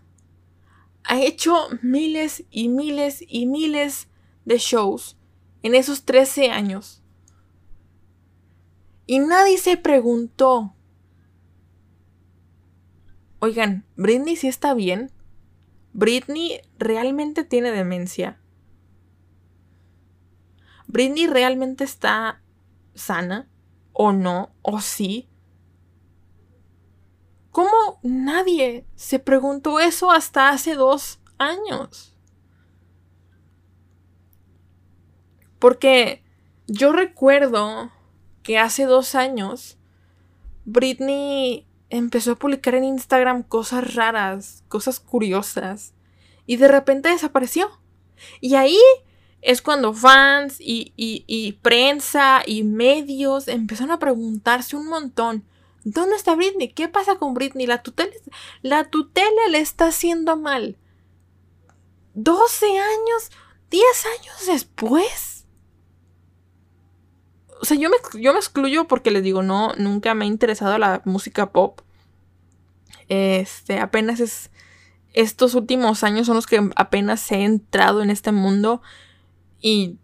[1.06, 4.08] Ha hecho miles y miles y miles
[4.46, 5.18] de shows
[5.62, 7.02] en esos 13 años.
[9.06, 10.74] Y nadie se preguntó.
[13.40, 15.12] Oigan, ¿Britney sí está bien?
[15.94, 18.40] ¿Britney realmente tiene demencia?
[20.88, 22.42] ¿Britney realmente está
[22.96, 23.50] sana?
[23.94, 24.54] ¿O no?
[24.64, 25.30] ¿O sí?
[27.52, 32.18] ¿Cómo nadie se preguntó eso hasta hace dos años?
[35.60, 36.24] Porque
[36.68, 37.92] yo recuerdo
[38.42, 39.78] que hace dos años
[40.66, 45.94] Britney empezó a publicar en Instagram cosas raras, cosas curiosas,
[46.46, 47.70] y de repente desapareció.
[48.42, 48.80] Y ahí
[49.42, 55.44] es cuando fans y, y- y prensa y medios empezaron a preguntarse un montón.
[55.84, 56.70] ¿Dónde está Britney?
[56.70, 57.68] ¿Qué pasa con Britney?
[57.68, 58.12] La tutela,
[58.62, 60.78] la tutela le está haciendo mal.
[62.14, 63.32] 12 años,
[63.70, 65.33] 10 años después.
[67.64, 70.78] O sea, yo me, yo me excluyo porque les digo, no, nunca me ha interesado
[70.78, 71.80] la música pop.
[73.08, 74.52] Este, apenas es.
[75.14, 78.82] Estos últimos años son los que apenas he entrado en este mundo.
[79.62, 79.98] Y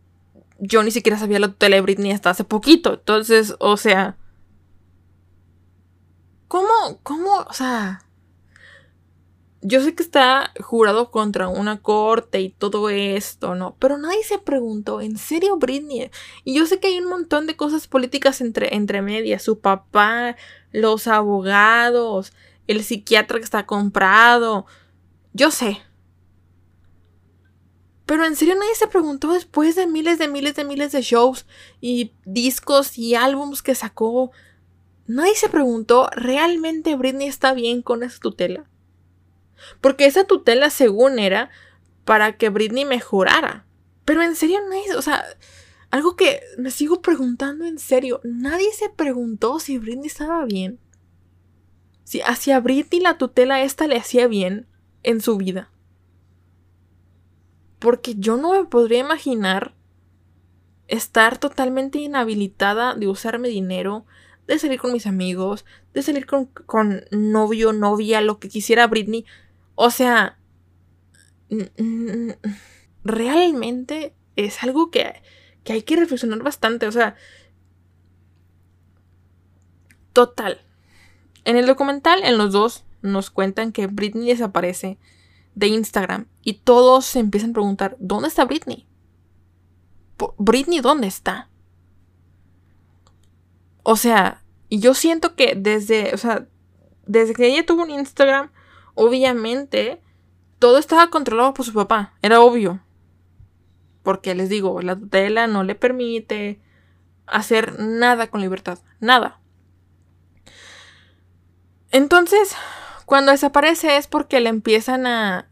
[0.58, 2.94] yo ni siquiera sabía la tutela de Britney hasta hace poquito.
[2.94, 4.16] Entonces, o sea.
[6.48, 7.02] ¿Cómo?
[7.04, 7.40] ¿Cómo?
[7.40, 8.06] O sea.
[9.62, 13.76] Yo sé que está jurado contra una corte y todo esto, ¿no?
[13.78, 16.10] Pero nadie se preguntó, ¿en serio Britney?
[16.46, 19.44] Y yo sé que hay un montón de cosas políticas entre, entre medias.
[19.44, 20.38] Su papá,
[20.72, 22.32] los abogados,
[22.68, 24.66] el psiquiatra que está comprado.
[25.34, 25.82] Yo sé.
[28.06, 31.46] Pero en serio nadie se preguntó después de miles de miles de miles de shows
[31.82, 34.32] y discos y álbums que sacó.
[35.06, 38.69] Nadie se preguntó, ¿realmente Britney está bien con esa tutela?
[39.82, 41.50] Porque esa tutela según era
[42.06, 43.66] para que Britney mejorara.
[44.06, 45.24] Pero en serio nadie, o sea,
[45.92, 50.80] algo que me sigo preguntando en serio, nadie se preguntó si Britney estaba bien.
[52.04, 54.68] Si hacia Britney la tutela esta le hacía bien
[55.04, 55.72] en su vida.
[57.80, 59.76] Porque yo no me podría imaginar
[60.88, 64.06] estar totalmente inhabilitada de usarme dinero,
[64.48, 69.26] de salir con mis amigos, de salir con, con novio, novia, lo que quisiera Britney.
[69.82, 70.38] O sea,
[73.06, 75.24] realmente es algo que,
[75.64, 76.86] que hay que reflexionar bastante.
[76.86, 77.16] O sea,
[80.12, 80.60] total.
[81.46, 84.98] En el documental, en los dos, nos cuentan que Britney desaparece
[85.56, 88.86] de Instagram y todos se empiezan a preguntar, ¿dónde está Britney?
[90.38, 91.50] Britney, ¿dónde está?
[93.84, 96.50] O sea, yo siento que desde, o sea,
[97.06, 98.52] desde que ella tuvo un Instagram,
[99.00, 100.02] obviamente
[100.60, 102.82] todo estaba controlado por su papá, era obvio.
[104.04, 106.60] Porque les digo, la tutela no le permite
[107.28, 109.40] hacer nada con libertad, nada.
[111.92, 112.56] Entonces,
[113.06, 115.48] cuando desaparece es porque le empiezan a,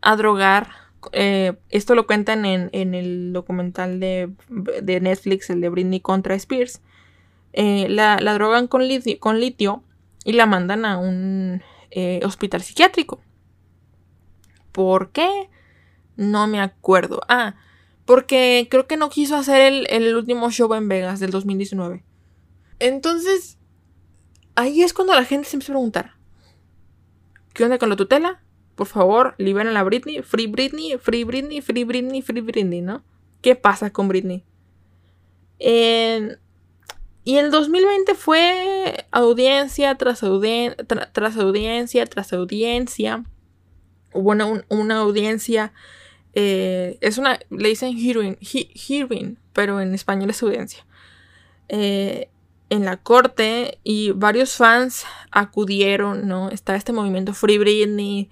[0.00, 0.68] a drogar.
[1.12, 6.34] eh, esto lo cuentan en, en el documental de, de Netflix, el de Britney contra
[6.34, 6.80] Spears.
[7.52, 8.82] Eh, la, la drogan con
[9.18, 9.82] con litio
[10.24, 13.20] y la mandan a un eh, hospital psiquiátrico.
[14.72, 15.48] ¿Por qué?
[16.16, 17.20] No me acuerdo.
[17.28, 17.56] Ah,
[18.04, 22.04] porque creo que no quiso hacer el, el último show en Vegas del 2019.
[22.78, 23.58] Entonces,
[24.54, 26.14] ahí es cuando la gente se empieza a preguntar.
[27.52, 28.42] ¿Qué onda con la tutela?
[28.74, 30.22] Por favor, liberen a Britney.
[30.22, 33.04] Free Britney, Free Britney, Free Britney, Free Britney, ¿no?
[33.42, 34.44] ¿Qué pasa con Britney?
[35.58, 36.38] En-
[37.24, 43.24] y el 2020 fue audiencia tras, audien- tra- tras audiencia tras audiencia.
[44.12, 45.72] Hubo una, un- una audiencia.
[46.34, 47.38] eh, es una.
[47.50, 50.86] Le dicen hearing, he- hearing, pero en español es audiencia.
[51.68, 52.28] eh,
[52.68, 56.50] en la corte y varios fans acudieron, ¿no?
[56.50, 58.30] Está este movimiento Free Britney,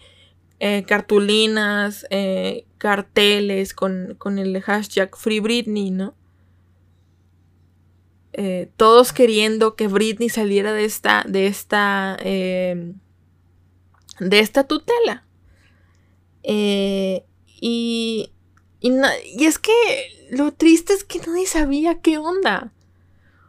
[0.60, 6.14] eh, cartulinas, eh, carteles con, con el hashtag Free Britney, ¿no?
[8.40, 12.92] Eh, todos queriendo que Britney saliera de esta, de esta, eh,
[14.20, 15.26] de esta tutela.
[16.44, 17.24] Eh,
[17.60, 18.32] y,
[18.80, 19.72] y, na- y es que
[20.30, 22.72] lo triste es que nadie sabía qué onda.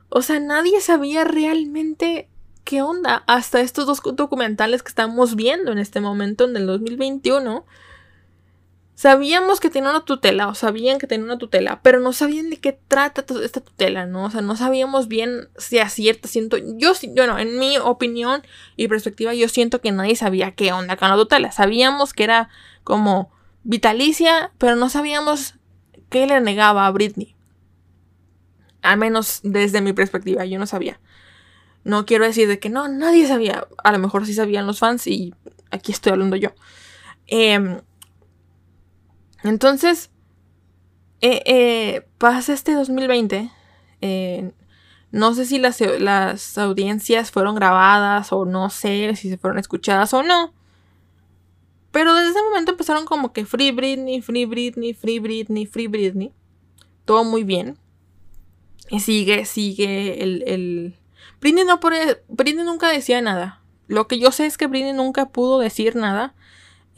[0.09, 2.27] O sea, nadie sabía realmente
[2.63, 7.63] qué onda hasta estos dos documentales que estamos viendo en este momento, en el 2021.
[8.99, 12.57] Sabíamos que tenía una tutela, o sabían que tenía una tutela, pero no sabían de
[12.57, 14.25] qué trata esta tutela, ¿no?
[14.25, 18.43] O sea, no sabíamos bien si acierta, siento, yo, sí- yo no, en mi opinión
[18.75, 21.53] y perspectiva, yo siento que nadie sabía qué onda con la tutela.
[21.53, 22.49] Sabíamos que era
[22.83, 23.31] como
[23.63, 25.55] vitalicia, pero no sabíamos
[26.09, 27.37] qué le negaba a Britney.
[28.81, 30.99] Al menos desde mi perspectiva, yo no sabía.
[31.85, 33.65] No quiero decir de que no, nadie sabía.
[33.81, 35.33] A lo mejor sí sabían los fans y
[35.71, 36.49] aquí estoy hablando yo.
[37.27, 37.79] Em,
[39.43, 40.09] entonces,
[41.21, 43.49] eh, eh, pasa este 2020.
[44.01, 44.51] eh,
[45.11, 50.23] no sé si las, audiencias fueron grabadas o no sé si se fueron escuchadas o
[50.23, 50.53] no.
[51.91, 56.31] Pero desde ese momento empezaron como que Free Britney, Free Britney, Free Britney, Free Britney.
[57.05, 57.77] Todo muy bien.
[58.89, 60.43] Y sigue, sigue el...
[60.45, 60.95] el...
[61.41, 63.61] Britney, no puede- Britney nunca decía nada.
[63.87, 66.35] Lo que yo sé es que Britney nunca pudo decir nada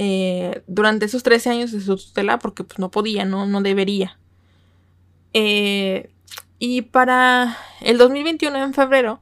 [0.03, 4.17] eh, durante esos 13 años de su tutela porque pues, no podía, no, no debería.
[5.31, 6.09] Eh,
[6.57, 9.21] y para el 2021, en febrero,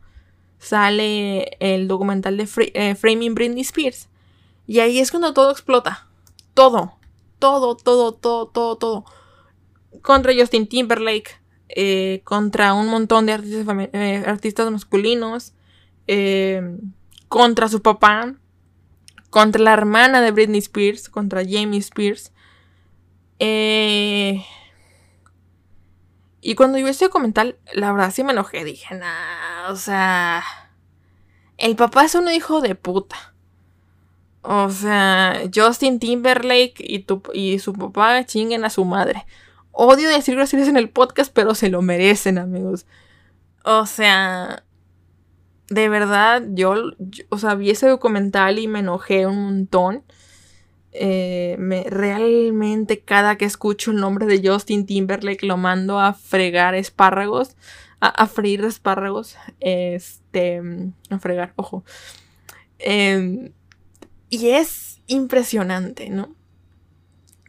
[0.57, 4.07] sale el documental de eh, Framing Britney Spears.
[4.67, 6.07] Y ahí es cuando todo explota.
[6.53, 6.93] Todo.
[7.39, 9.05] Todo, todo, todo, todo, todo.
[10.01, 11.41] Contra Justin Timberlake.
[12.23, 15.51] contra un montón de artistas, masculinos.
[17.27, 18.37] contra su papá.
[19.29, 21.09] Contra la hermana de Britney Spears.
[21.09, 22.31] Contra Jamie Spears.
[23.39, 24.43] Eh,
[26.41, 28.63] y cuando yo vi documental, la verdad sí me enojé.
[28.63, 30.43] Dije, nah, o sea.
[31.57, 33.33] El papá es un hijo de puta.
[34.41, 39.25] O sea, Justin Timberlake y, tu, y su papá chinguen a su madre.
[39.71, 42.85] Odio decir groserías en el podcast, pero se lo merecen, amigos.
[43.65, 44.63] O sea,
[45.69, 50.03] de verdad, yo, yo- o sea, vi ese documental y me enojé un montón.
[50.93, 56.75] Eh, me, realmente cada que escucho el nombre de Justin Timberlake lo mando a fregar
[56.75, 57.55] espárragos,
[58.01, 60.61] a, a freír espárragos, este,
[61.11, 61.83] a fregar, ojo.
[62.79, 63.51] Em,
[64.29, 66.35] y es impresionante, ¿no?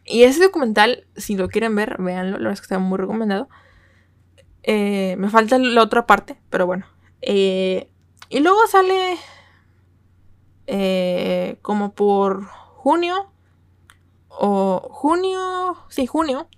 [0.05, 3.49] Y ese documental, si lo quieren ver, véanlo, la verdad es que está muy recomendado.
[4.63, 6.87] Eh, me falta la otra parte, pero bueno.
[7.23, 7.89] Eh,
[8.31, 9.19] y luego sale
[10.69, 13.31] eh, como por junio
[14.29, 16.49] o junio, sí, junio,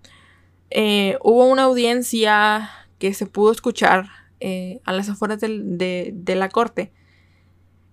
[0.68, 6.50] eh, hubo una audiencia que se pudo escuchar eh, a las afueras de, de la
[6.50, 6.92] corte.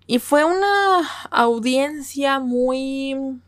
[0.08, 1.00] Y fue una
[1.32, 3.40] audiencia muy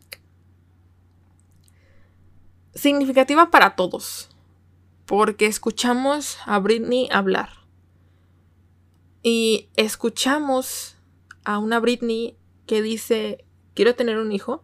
[2.73, 4.29] significativa para todos.
[5.05, 7.60] Porque escuchamos a Britney hablar.
[9.23, 10.97] Y escuchamos
[11.43, 14.63] a una Britney que dice, quiero tener un hijo,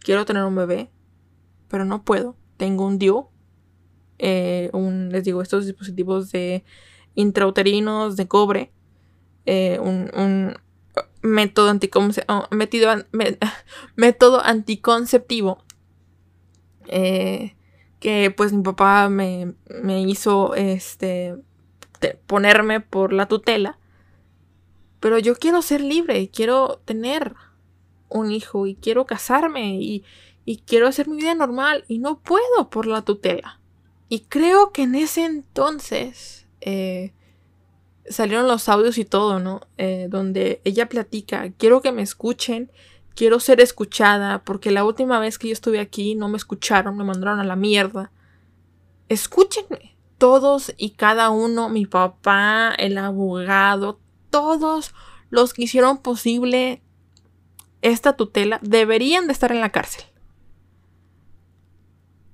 [0.00, 0.90] quiero tener un bebé,
[1.68, 2.36] pero no puedo.
[2.56, 3.28] Tengo un DIU,
[4.18, 6.64] eh, un, les digo, estos dispositivos de
[7.14, 8.72] intrauterinos de cobre,
[9.46, 10.56] eh, un, un
[11.22, 12.90] método, anticonce- oh, metido
[13.96, 15.58] método anticonceptivo
[16.86, 17.56] eh,
[18.00, 21.53] que pues mi papá me, me hizo este te-
[22.26, 23.78] ponerme por la tutela
[25.00, 27.34] pero yo quiero ser libre quiero tener
[28.08, 30.04] un hijo y quiero casarme y,
[30.44, 33.60] y quiero hacer mi vida normal y no puedo por la tutela
[34.08, 37.12] y creo que en ese entonces eh,
[38.08, 39.60] salieron los audios y todo, ¿no?
[39.78, 42.70] Eh, donde ella platica, quiero que me escuchen,
[43.14, 47.04] quiero ser escuchada, porque la última vez que yo estuve aquí no me escucharon, me
[47.04, 48.12] mandaron a la mierda.
[49.08, 54.00] Escúchenme, todos y cada uno, mi papá, el abogado,
[54.30, 54.94] todos
[55.30, 56.82] los que hicieron posible
[57.82, 60.04] esta tutela, deberían de estar en la cárcel.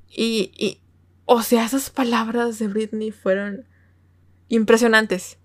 [0.09, 0.81] Y, y
[1.24, 3.66] o sea, esas palabras de Britney fueron
[4.49, 5.39] impresionantes.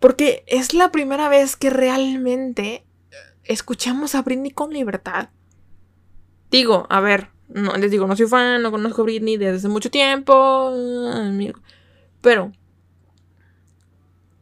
[0.00, 2.84] Porque es la primera vez que realmente
[3.44, 5.30] escuchamos a Britney con libertad.
[6.50, 9.68] Digo, a ver, no, les digo, no soy fan, no conozco a Britney desde hace
[9.68, 10.72] mucho tiempo.
[12.20, 12.52] Pero,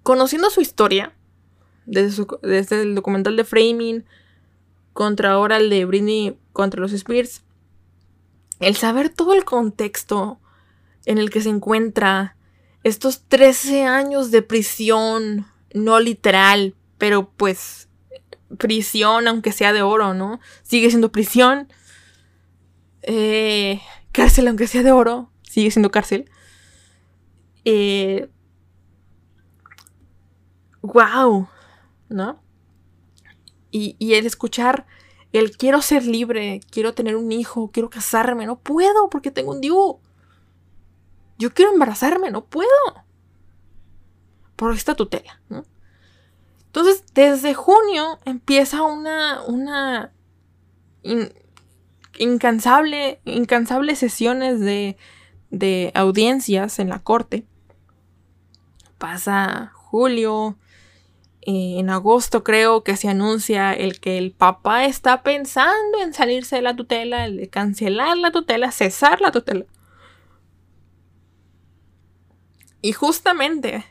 [0.03, 1.13] conociendo su historia,
[1.85, 4.05] desde, desde el documental de Framing,
[4.93, 7.43] contra ahora el de Britney contra los Spears,
[8.61, 10.41] el saber todo el contexto
[11.05, 12.37] en el que se encuentra,
[12.83, 17.89] estos 13 años de prisión, no literal, pero pues
[18.59, 20.41] prisión, aunque sea de oro, ¿no?
[20.63, 21.69] Sigue siendo prisión.
[23.07, 23.81] Eh,
[24.13, 26.31] cárcel, aunque sea de oro, sigue siendo cárcel.
[27.65, 28.29] Eh,
[30.83, 31.49] wow,
[32.09, 32.43] ¿no?
[33.71, 34.87] Y, y el escuchar
[35.33, 39.61] el quiero ser libre, quiero tener un hijo, quiero casarme, no puedo porque tengo un
[39.61, 40.01] DIU.
[41.39, 42.71] Yo quiero embarazarme, no puedo.
[44.57, 45.65] Por esta tutela, ¿no?
[46.67, 50.13] Entonces, desde junio empieza una, una
[52.19, 54.97] incansable, incansables sesiones de,
[55.51, 57.45] de audiencias en la corte.
[58.99, 60.57] Pasa julio,
[61.49, 66.57] eh, en agosto creo que se anuncia el que el papá está pensando en salirse
[66.57, 69.65] de la tutela, el de cancelar la tutela, cesar la tutela.
[72.83, 73.85] Y justamente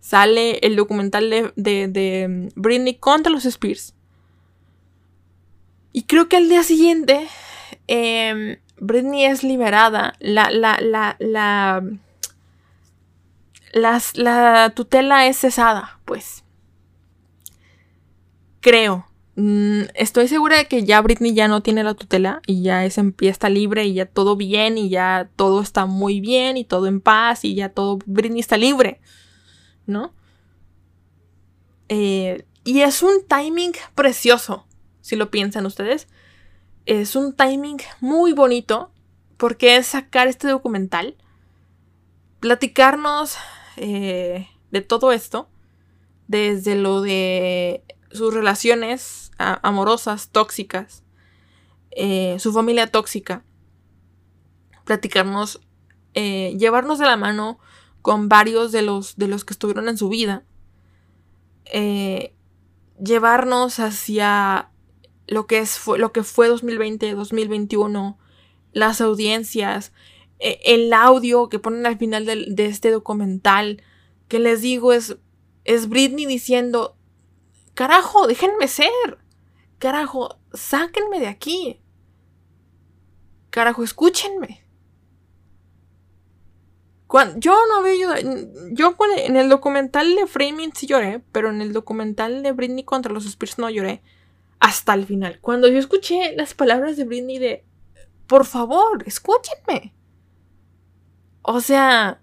[0.00, 3.94] sale el documental de, de, Britney contra los Spears.
[5.92, 7.28] Y creo que al día siguiente
[7.86, 10.14] em, Britney es liberada.
[10.20, 11.82] La, la, la, la,
[14.14, 16.44] la tutela es cesada, pues.
[18.60, 19.08] Creo.
[19.40, 22.96] Mm, estoy segura de que ya Britney ya no tiene la tutela y ya, es,
[22.96, 26.88] ya está libre y ya todo bien y ya todo está muy bien y todo
[26.88, 29.00] en paz y ya todo, Britney está libre,
[29.86, 30.12] ¿no?
[31.88, 34.66] Eh, y es un timing precioso,
[35.08, 36.06] si lo piensan ustedes.
[36.84, 38.92] Es un timing muy bonito
[39.38, 41.16] porque es sacar este documental,
[42.40, 43.36] platicarnos
[43.76, 45.48] eh, de todo esto,
[46.26, 51.04] desde lo de sus relaciones amorosas, tóxicas,
[51.92, 53.44] eh, su familia tóxica,
[54.84, 55.62] platicarnos,
[56.12, 57.58] eh, llevarnos de la mano
[58.02, 60.44] con varios de los, de los que estuvieron en su vida,
[62.98, 64.70] llevarnos hacia
[65.28, 68.18] lo que, es, lo que fue 2020, 2021,
[68.72, 69.92] las audiencias,
[70.38, 73.82] el audio que ponen al final de, este documental,
[74.28, 75.16] que les digo es,
[75.64, 76.96] es Britney diciendo,
[77.74, 79.18] Carajo, déjenme ser.
[79.78, 81.80] Carajo, sáquenme de aquí.
[83.50, 84.64] Carajo, escúchenme.
[87.36, 88.14] yo no veo.
[88.72, 93.12] Yo en el documental de Framing sí lloré, pero en el documental de Britney contra
[93.12, 94.02] los Spears no lloré.
[94.60, 95.38] Hasta el final.
[95.40, 97.64] Cuando yo escuché las palabras de Britney de.
[98.26, 99.94] Por favor, escúchenme.
[101.42, 102.20] O sea.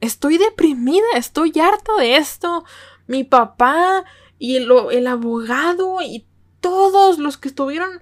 [0.00, 2.64] Estoy deprimida, estoy harta de esto.
[3.08, 4.04] Mi papá
[4.38, 6.26] y el, abogado y
[6.60, 8.00] todos los que estuvieron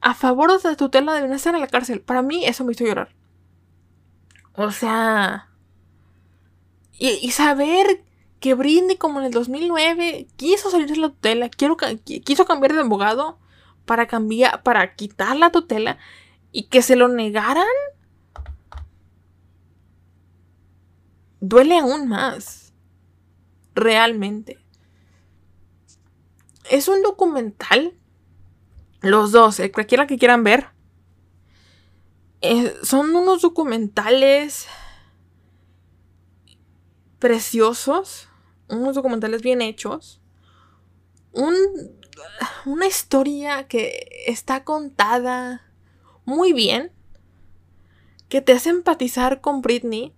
[0.00, 2.00] a favor de la tutela deben estar en la cárcel.
[2.00, 3.14] Para mí eso me hizo llorar.
[4.54, 5.48] O sea...
[6.98, 8.04] Y, saber
[8.40, 12.80] que Brindy como en el 2009 quiso salir de la tutela, quiero, quiso cambiar de
[12.80, 13.38] abogado
[13.84, 15.98] para cambiar, para quitar la tutela
[16.50, 17.66] y que se lo negaran,
[21.40, 22.72] duele aún más.
[23.74, 24.58] Realmente.
[26.70, 27.94] Es un documental.
[29.00, 30.68] Los dos, eh, cualquiera que quieran ver.
[32.42, 34.66] Eh, son unos documentales
[37.18, 38.29] preciosos.
[38.70, 40.20] Unos documentales bien hechos.
[41.32, 41.54] Un,
[42.66, 45.62] una historia que está contada
[46.24, 46.92] muy bien.
[48.28, 50.14] Que te hace empatizar con Britney.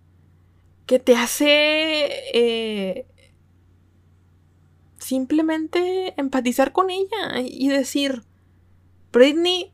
[0.86, 3.06] Que te hace eh,
[4.98, 8.22] simplemente empatizar con ella y decir,
[9.12, 9.72] Britney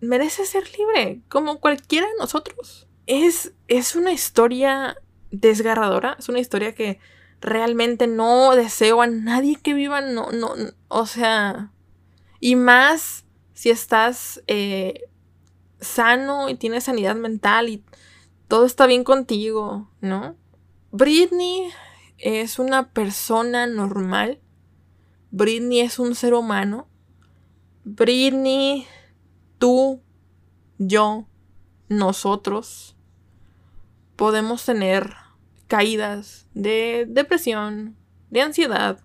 [0.00, 2.88] merece ser libre, como cualquiera de nosotros.
[3.06, 4.96] Es, es una historia
[5.30, 6.16] desgarradora.
[6.18, 6.98] Es una historia que
[7.40, 10.54] realmente no deseo a nadie que viva, no, no,
[10.88, 11.70] o sea,
[12.40, 15.08] y más si estás eh,
[15.80, 17.84] sano y tienes sanidad mental y
[18.48, 20.36] todo está bien contigo, ¿no?
[20.90, 21.70] Britney
[22.18, 24.40] es una persona normal.
[25.30, 26.86] Britney es un ser humano.
[27.84, 28.86] Britney,
[29.58, 30.00] tú,
[30.78, 31.26] yo,
[31.88, 32.96] nosotros
[34.16, 35.23] podemos tener
[35.66, 37.96] caídas de depresión,
[38.30, 39.00] de ansiedad,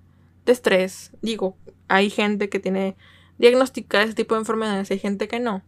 [0.45, 1.12] de estrés.
[1.22, 1.57] Digo,
[1.88, 2.95] hay gente que tiene
[3.38, 5.64] diagnosticada ese tipo de enfermedades, hay gente que no.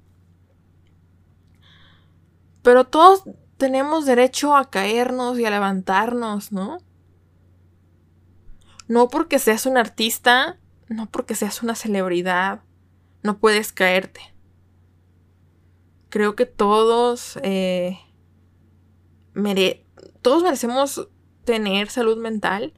[2.62, 3.24] Pero todos
[3.58, 6.78] tenemos derecho a caernos y a levantarnos, ¿no?
[8.88, 10.58] No porque seas un artista,
[10.90, 12.62] no porque seas una celebridad,
[13.24, 14.22] no puedes caerte.
[16.10, 18.00] Creo que todos, eh,
[20.22, 21.08] todos merecemos
[21.46, 22.74] tener salud mental,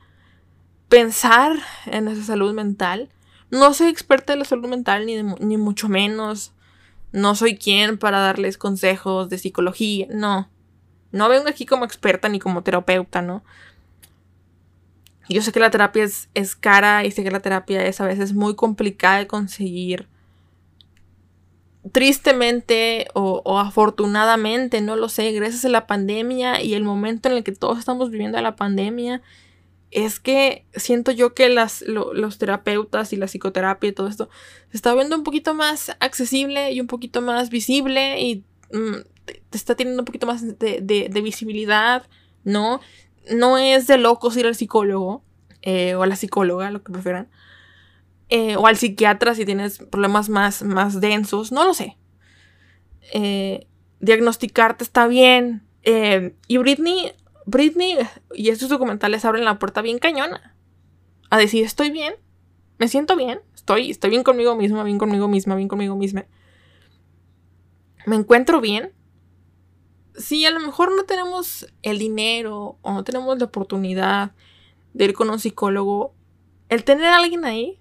[0.89, 3.09] pensar en esa salud mental.
[3.51, 6.53] No soy experta en la salud mental, ni, ni mucho menos.
[7.11, 10.49] No soy quien para darles consejos de psicología, no.
[11.11, 13.43] No vengo aquí como experta ni como terapeuta, ¿no?
[15.29, 18.05] Yo sé que la terapia es, es, cara y sé que la terapia es a
[18.05, 20.09] veces muy complicada de conseguir.
[21.91, 27.43] Tristemente o, afortunadamente, no lo sé, gracias a la pandemia y el momento en el
[27.43, 29.21] que todos estamos viviendo la pandemia,
[29.91, 34.29] es que siento yo que las, los terapeutas y la psicoterapia y todo esto
[34.71, 39.41] se está viendo un poquito más accesible y un poquito más visible y mm, te,
[39.51, 42.07] está teniendo un poquito más de, de, visibilidad,
[42.43, 42.81] ¿no?
[43.31, 45.23] No es de locos ir al psicólogo
[45.61, 47.29] eh, o a la psicóloga, lo que prefieran.
[48.35, 51.97] Eh, o al psiquiatra si tienes problemas más, más densos, no lo sé.
[53.13, 53.67] Eh,
[53.99, 55.61] diagnosticarte está bien.
[56.47, 57.11] y Britney
[57.45, 57.97] Britney
[58.33, 60.55] y estos documentales abren la puerta bien cañona.
[61.29, 62.15] A decir, estoy bien,
[62.79, 66.25] me siento bien, estoy, estoy bien conmigo misma, bien conmigo misma, bien conmigo misma.
[68.07, 68.93] Me encuentro bien.
[70.15, 74.31] Si a lo mejor no tenemos el dinero o no tenemos la oportunidad
[74.93, 76.15] de ir con un psicólogo,
[76.69, 77.79] el tener a alguien ahí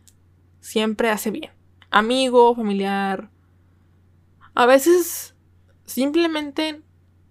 [0.62, 1.52] siempre hace bien.
[1.90, 3.28] Amigo, familiar.
[4.54, 5.34] A veces
[5.84, 6.80] simplemente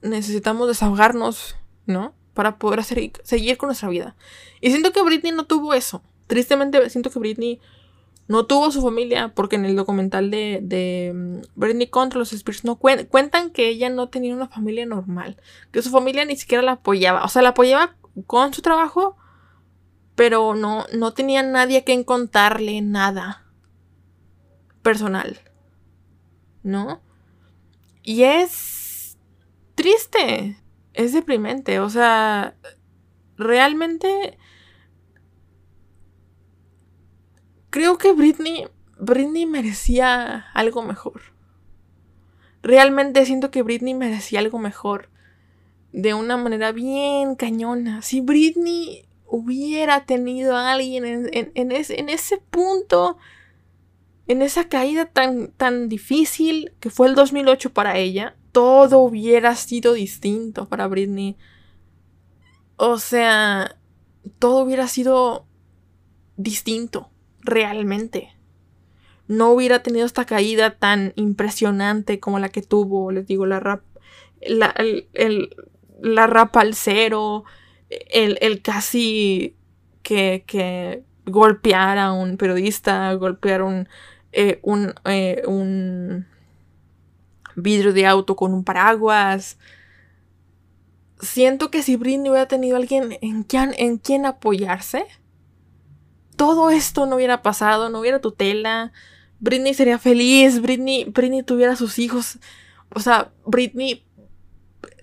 [0.04, 1.56] necesitamos desahogarnos,
[1.88, 2.14] ¿no?
[2.34, 4.16] para poder seguir con nuestra vida.
[4.62, 6.02] Y siento que Britney no tuvo eso.
[6.28, 7.60] Tristemente siento que Britney
[8.28, 12.64] no tuvo su familia porque en el documental de, de mm, Britney contra los Spears
[12.64, 15.38] no cuentan que ella no tenía una familia normal,
[15.72, 17.96] que su familia ni siquiera la apoyaba, o sea, la apoyaba
[18.28, 19.18] con su trabajo,
[20.22, 23.44] pero no, no tenía nadie que contarle nada
[24.84, 25.40] personal,
[26.62, 27.02] ¿no?
[28.04, 29.18] Y es
[29.74, 30.58] triste,
[30.94, 31.80] es deprimente.
[31.80, 32.54] O sea,
[33.36, 34.38] realmente
[37.72, 38.68] creo que Britney,
[39.00, 41.34] Britney merecía algo mejor.
[42.62, 45.10] Realmente siento que Britney merecía algo mejor.
[45.92, 48.04] De una manera bien cañona.
[48.04, 53.18] Si Britney hubiera tenido a alguien en, en, ese, punto,
[54.28, 59.94] en esa caída tan, tan difícil que fue el 2008 para ella, todo hubiera sido
[59.94, 61.38] distinto para Britney.
[62.76, 63.78] O sea,
[64.38, 65.48] todo hubiera sido
[66.36, 67.10] distinto,
[67.40, 68.36] realmente.
[69.28, 73.82] No hubiera tenido esta caída tan impresionante como la que tuvo, les digo, la rap,
[74.46, 74.76] la,
[76.02, 77.46] la rapa al cero,
[78.10, 79.56] el, el casi
[80.04, 83.88] que, que golpear a un periodista, golpear un,
[84.32, 86.26] eh, un, eh, un
[87.56, 89.58] vidrio de auto con un paraguas.
[91.20, 95.06] Siento que si Britney hubiera tenido alguien en quien, en quien apoyarse,
[96.36, 98.92] todo esto no hubiera pasado, no hubiera tutela.
[99.40, 102.40] Britney sería feliz, Britney, Britney tuviera sus hijos.
[102.94, 104.04] O sea, Britney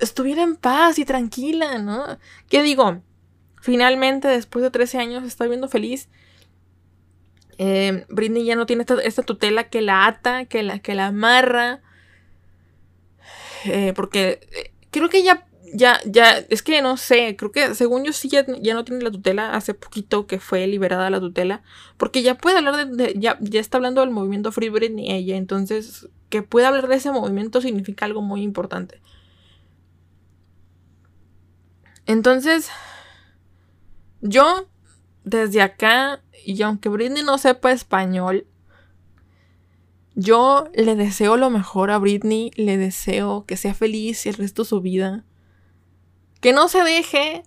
[0.01, 2.19] estuviera en paz y tranquila, ¿no?
[2.49, 3.03] ¿Qué digo?
[3.61, 6.09] Finalmente, después de 13 años, está viviendo feliz.
[7.59, 11.83] Eh, Britney ya no tiene esta, tutela que la ata, que la, que la amarra.
[13.65, 18.05] Eh, porque eh, creo que ya, ya, ya, es que no sé, creo que según
[18.05, 21.63] yo sí ya, no tiene la tutela, hace poquito que fue liberada la tutela,
[21.97, 26.09] porque ya puede hablar de, ya, ya está hablando del movimiento Free Britney ella, entonces
[26.29, 29.01] que pueda hablar de ese movimiento significa algo muy importante.
[32.09, 32.71] Entonces,
[34.23, 34.67] yo
[35.25, 38.47] desde acá, y aunque Britney no sepa español,
[40.15, 44.69] yo le deseo lo mejor a Britney, le deseo que sea feliz el resto de
[44.71, 45.27] su vida.
[46.41, 47.43] Que no se deje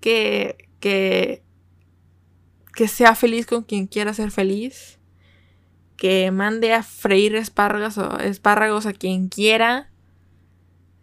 [0.00, 1.44] que, que,
[2.74, 4.98] que sea feliz con quien quiera ser feliz,
[5.96, 9.92] que mande a freír espárragos, espárragos a quien quiera,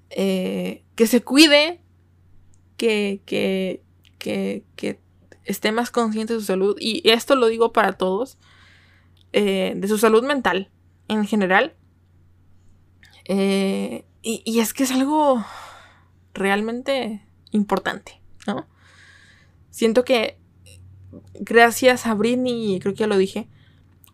[0.10, 1.83] eh, que se cuide,
[2.84, 3.82] que,
[4.18, 5.00] que, que,
[5.46, 6.78] esté más consciente de su salud.
[6.80, 8.38] Y esto lo digo para todos,
[9.34, 10.70] eh, de su salud mental
[11.10, 11.76] en general.
[13.26, 15.46] Eh, y, y es que es algo
[16.34, 18.68] realmente importante, ¿no?
[19.70, 20.38] Siento que
[21.34, 23.50] gracias a Britney, creo que ya lo dije,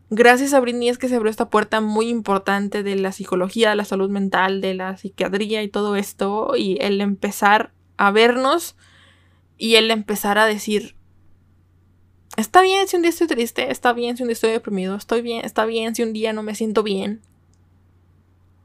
[0.10, 3.76] gracias a Britney es que se abrió esta puerta muy importante de la psicología, de
[3.76, 8.78] la salud mental, de la psiquiatría y todo esto, y el empezar a vernos
[9.58, 10.96] y el empezar a decir,
[12.38, 15.22] está bien si un día estoy triste, está bien si un día estoy deprimido, estoy
[15.22, 17.22] bien, está bien si un día no me siento bien,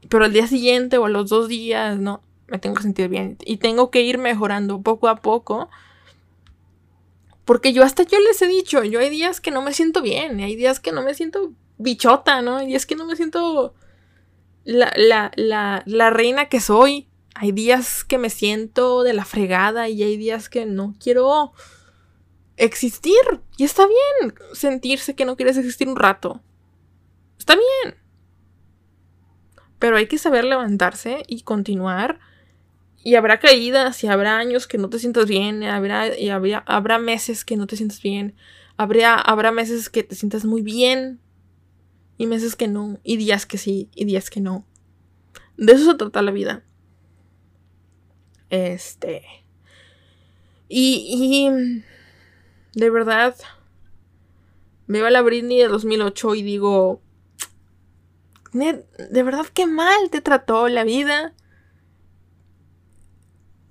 [0.09, 3.37] pero al día siguiente o a los dos días, no, me tengo que sentir bien
[3.45, 5.69] y tengo que ir mejorando poco a poco.
[7.43, 10.39] Porque yo hasta yo les he dicho, yo hay días que no me siento bien,
[10.39, 12.57] hay días que no me siento bichota, ¿no?
[12.57, 13.75] Hay días que no me siento
[14.63, 17.07] la, la, la, la reina que soy.
[17.37, 21.51] Hay días que me siento de la fregada y hay días que no quiero
[22.55, 23.13] existir.
[23.57, 26.41] Y está bien sentirse que no quieres existir un rato.
[27.37, 27.95] Está bien.
[29.79, 32.21] Pero hay que saber levantarse y continuar.
[33.03, 35.61] Y habrá caídas y habrá años que no te sientas bien.
[35.61, 38.33] Y habrá, habrá, habrá meses que no te sientas bien.
[38.77, 41.19] Habrá, habrá meses que te sientas muy bien.
[42.17, 42.97] Y meses que no.
[43.03, 43.89] Y días que sí.
[43.93, 44.65] Y días que no.
[45.57, 46.63] De eso se trata la vida.
[48.55, 49.23] Este.
[50.69, 51.49] Y.
[52.73, 53.35] de verdad.
[54.87, 57.01] Veo a la Britney de 2008 y digo.
[58.53, 61.33] "Ned, de verdad qué mal te trató la vida.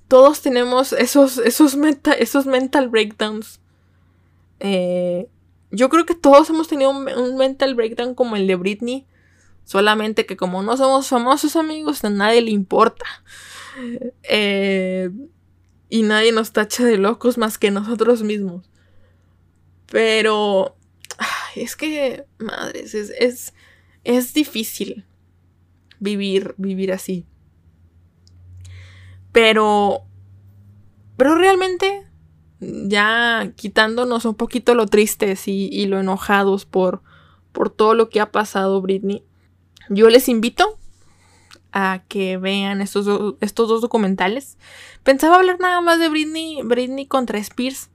[0.09, 1.77] Todos tenemos esos, esos,
[2.19, 3.61] esos mental breakdowns.
[4.61, 5.29] Eh,
[5.71, 9.07] yo creo que todos hemos tenido un, un mental breakdown como el de Britney.
[9.65, 13.07] Solamente que como no somos famosos amigos, a nadie le importa.
[14.23, 15.11] Eh,
[15.89, 18.69] y nadie nos tacha de locos más que nosotros mismos.
[19.91, 20.77] Pero
[21.55, 23.55] es que, madres, es, es,
[24.03, 25.05] es difícil
[26.01, 27.27] vivir, vivir así.
[29.33, 30.03] Pero,
[31.17, 32.07] pero realmente,
[32.61, 37.03] ya quitándonos un poquito lo tristes y, y lo enojados por,
[37.53, 39.25] por todo lo que ha pasado, Britney,
[39.89, 40.79] yo les invito
[41.75, 44.57] a que vean estos, estos dos documentales.
[45.03, 47.91] Pensaba hablar nada más de Britney, Britney contra Spears,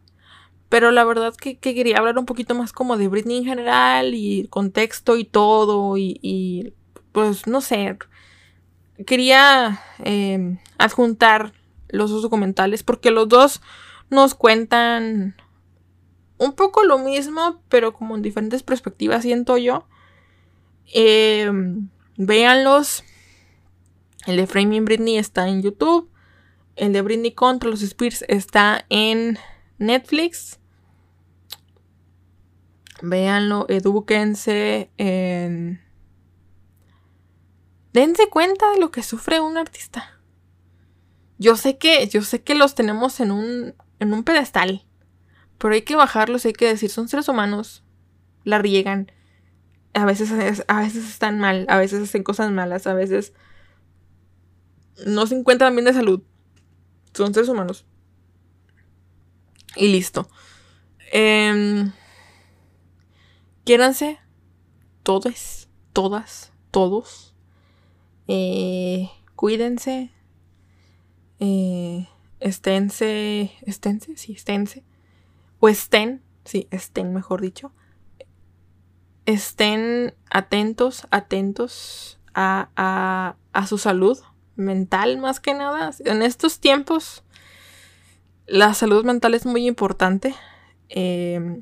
[0.67, 4.13] pero la verdad que, que quería hablar un poquito más como de Britney en general
[4.13, 6.73] y contexto y todo y,
[7.13, 7.97] pues no sé.
[9.07, 11.53] Quería eh, adjuntar
[11.88, 13.61] los dos documentales porque los dos
[14.09, 15.38] nos cuentan
[16.38, 19.88] un poco lo mismo, pero como en diferentes perspectivas, siento yo.
[20.93, 21.49] Eh,
[22.17, 23.05] véanlos.
[24.26, 26.09] El de Framing Britney está en YouTube.
[26.76, 29.38] El de Britney contra los Spears está en
[29.78, 30.59] Netflix.
[33.01, 34.91] Véanlo, edúquense.
[34.97, 35.82] en-
[37.93, 40.20] Dense cuenta de lo que sufre un artista.
[41.38, 44.86] Yo sé que, yo sé que los tenemos en un, en un pedestal.
[45.57, 47.84] Pero hay que bajarlos, hay que decir, son seres humanos.
[48.43, 49.11] La riegan.
[49.93, 50.32] A veces,
[50.67, 53.34] a veces están mal, a veces hacen cosas malas, a veces
[55.05, 56.21] no se encuentran bien de salud.
[57.13, 57.85] Son seres humanos.
[59.75, 60.27] Y listo.
[61.11, 61.91] Em,
[63.65, 64.19] quiéranse.
[65.03, 65.69] Todos.
[65.93, 66.51] Todas.
[66.71, 67.35] Todos.
[68.27, 70.11] Eh, cuídense.
[71.39, 72.07] Eh,
[72.39, 73.51] esténse.
[73.61, 74.83] Esténse, sí, esténse.
[75.59, 76.21] O estén.
[76.45, 77.71] Sí, estén, mejor dicho.
[79.25, 84.17] Estén atentos, atentos a, a, a su salud
[84.60, 85.91] mental más que nada.
[86.05, 87.24] En estos tiempos
[88.49, 90.36] la salud mental es muy importante.
[90.89, 91.62] Eh,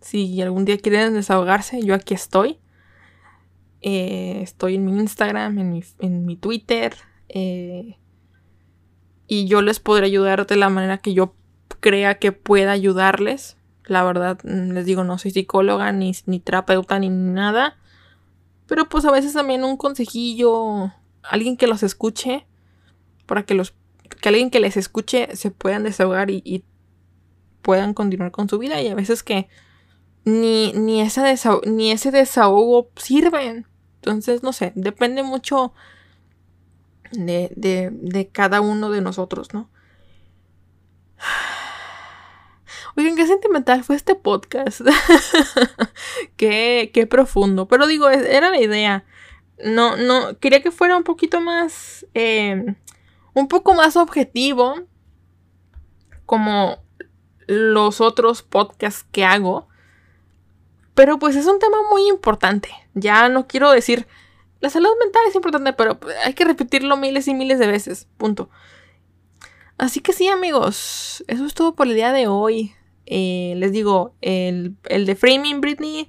[0.00, 2.58] si algún día quieren desahogarse, yo aquí estoy.
[3.80, 6.94] Eh, estoy en mi Instagram, en mi, en mi Twitter.
[7.28, 7.98] eh,
[9.26, 11.34] y yo les podré ayudar de la manera que yo
[11.80, 13.56] crea que pueda ayudarles.
[13.86, 17.78] La verdad, mm, les digo, no soy psicóloga, ni, ni terapeuta, ni nada.
[18.66, 20.92] Pero pues a veces también un consejillo,
[21.22, 22.46] alguien que los escuche,
[23.26, 23.74] para que los
[24.20, 26.64] que alguien que les escuche se puedan desahogar y,
[27.62, 28.80] puedan continuar con su vida.
[28.82, 29.48] Y a veces que
[30.24, 31.22] ni, ni, ese
[31.66, 33.66] ni ese desahogo sirven.
[33.96, 35.72] Entonces, no sé, depende mucho
[37.12, 39.70] de, de, de cada uno de nosotros, ¿no?
[42.96, 44.80] Oigan, qué sentimental fue este podcast.
[46.36, 47.66] qué, qué profundo.
[47.66, 49.04] Pero digo, era la idea.
[49.64, 52.76] No, no, quería que fuera un poquito más, eh,
[53.34, 54.74] un poco más objetivo,
[56.26, 56.78] como
[57.46, 59.68] los otros podcasts que hago.
[60.94, 62.68] Pero pues es un tema muy importante.
[62.94, 64.06] Ya no quiero decir,
[64.60, 68.06] la salud mental es importante, pero hay que repetirlo miles y miles de veces.
[68.16, 68.50] Punto.
[69.76, 72.74] Así que sí, amigos, eso es todo por el día de hoy.
[73.06, 76.08] Eh, les digo, el, el de Framing Britney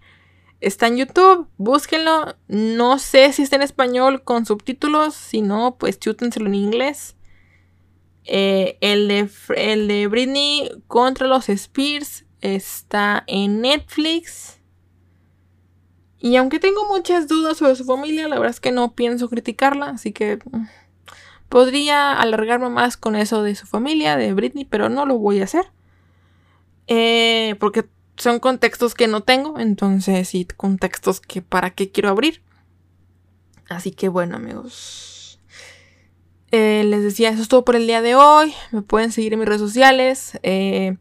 [0.62, 2.36] está en YouTube, búsquenlo.
[2.48, 7.16] No sé si está en español con subtítulos, si no, pues chútenselo en inglés.
[8.26, 14.60] Eh, el, de, el de Britney contra los Spears está en Netflix.
[16.20, 19.89] Y aunque tengo muchas dudas sobre su familia, la verdad es que no pienso criticarla,
[19.89, 20.66] así que mm,
[21.50, 25.43] podría alargarme más con eso de su familia, de Britney, pero no lo voy a
[25.43, 25.66] hacer.
[26.88, 27.86] Eh, porque
[28.17, 32.41] son contextos que no tengo, entonces sí, contextos que para qué quiero abrir.
[33.69, 35.39] Así que bueno, amigos.
[36.51, 38.53] Eh, les decía, eso es todo por el día de hoy.
[38.71, 40.39] Me pueden seguir en mis redes sociales.
[40.43, 40.97] Eh,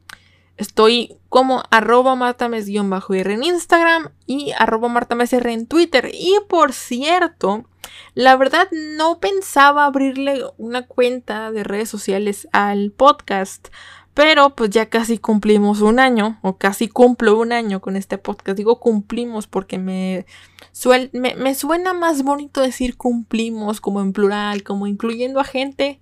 [0.57, 6.11] estoy como arroba martames-r en Instagram y arroba martamesr en Twitter.
[6.13, 7.67] Y por cierto,
[8.15, 13.69] la verdad no pensaba abrirle una cuenta de redes sociales al podcast.
[14.15, 18.57] Pero pues ya casi cumplimos un año, o casi cumplo un año con este podcast.
[18.57, 20.25] Digo cumplimos porque me,
[20.73, 26.01] suel- me, me suena más bonito decir cumplimos como en plural, como incluyendo a gente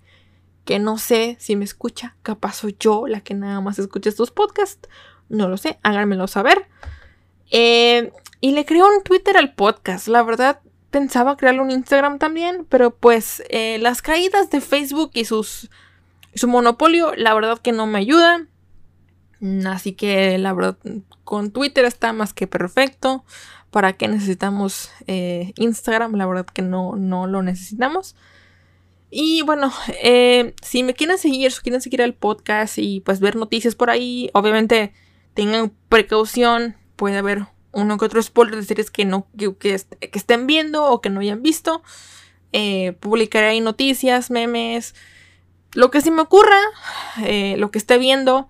[0.63, 2.15] que no sé si me escucha.
[2.21, 4.87] Capaz soy yo la que nada más escucha estos podcasts.
[5.29, 6.67] No lo sé, háganmelo saber.
[7.49, 8.11] Eh,
[8.41, 10.07] y le creo un Twitter al podcast.
[10.07, 10.59] La verdad,
[10.91, 15.71] pensaba crearle un Instagram también, pero pues eh, las caídas de Facebook y sus
[16.35, 18.47] su monopolio, la verdad que no me ayuda.
[19.65, 20.77] Así que la verdad,
[21.23, 23.25] con Twitter está más que perfecto.
[23.71, 26.15] ¿Para qué necesitamos eh, Instagram?
[26.15, 28.15] La verdad que no, no lo necesitamos.
[29.09, 29.71] Y bueno,
[30.01, 33.89] eh, si me quieren seguir, si quieren seguir el podcast y pues ver noticias por
[33.89, 34.93] ahí, obviamente
[35.33, 36.75] tengan precaución.
[36.95, 41.01] Puede haber uno que otro spoiler de series que no que, que estén viendo o
[41.01, 41.83] que no hayan visto.
[42.53, 44.93] Eh, publicaré ahí noticias, memes,
[45.73, 46.59] lo que se me ocurra,
[47.23, 48.47] eh, lo que esté viendo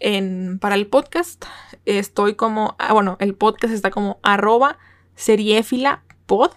[0.00, 1.44] en, para el podcast.
[1.84, 4.78] Estoy como, ah, bueno, el podcast está como arroba
[5.16, 6.50] seriefila pod.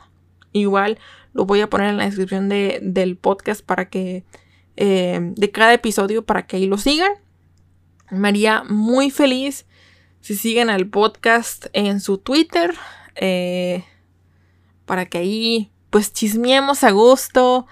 [0.52, 1.00] Igual
[1.34, 4.26] lo voy a poner en la descripción de- del podcast para que,
[4.76, 7.12] eh, de cada episodio, para que ahí lo sigan.
[8.10, 9.66] Me haría muy feliz
[10.20, 12.74] si siguen al podcast en su Twitter.
[13.16, 13.84] eh,
[14.86, 17.68] para que ahí pues chismeemos a gusto.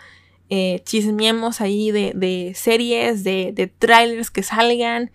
[0.50, 5.12] Eh, chismeemos ahí de, series, de, trailers que salgan,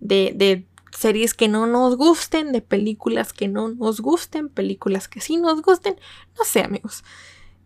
[0.00, 5.20] de, de series que no nos gusten, de películas que no nos gusten, películas que
[5.20, 5.96] sí nos gusten.
[6.36, 7.04] No sé, amigos.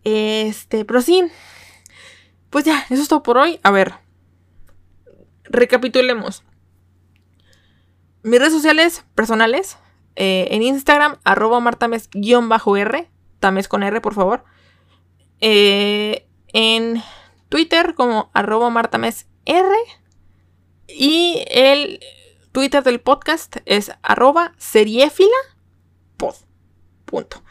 [0.03, 1.23] Este, pero sí.
[2.49, 3.59] Pues ya, eso es todo por hoy.
[3.63, 3.93] A ver.
[5.45, 6.43] Recapitulemos.
[8.23, 9.77] Mis redes sociales personales.
[10.15, 13.09] eh, en Instagram, arroba martames-r.
[13.39, 14.43] Tames con R, por favor.
[15.41, 17.03] Eh, en
[17.49, 19.27] Twitter como arroba martamesr.
[20.87, 21.99] Y el
[22.51, 25.29] Twitter del podcast es arroba seriefila
[26.17, 26.35] pod.
[27.05, 27.43] Punto.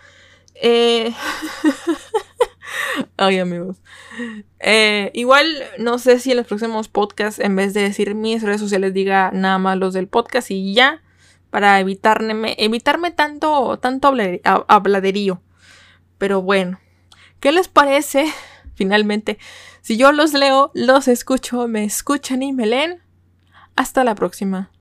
[0.54, 1.12] Eh,
[3.16, 3.76] Ay, amigos.
[4.60, 5.46] Eh, igual,
[5.78, 9.30] no sé si en los próximos podcasts, en vez de decir mis redes sociales, diga
[9.32, 11.02] nada más los del podcast y ya,
[11.50, 14.14] para evitarme, evitarme tanto, tanto
[14.68, 15.42] habladerío.
[16.18, 16.80] Pero bueno,
[17.40, 18.32] ¿qué les parece?
[18.82, 19.38] Finalmente,
[19.80, 23.00] si yo los leo, los escucho, me escuchan y me leen.
[23.76, 24.72] Hasta la próxima.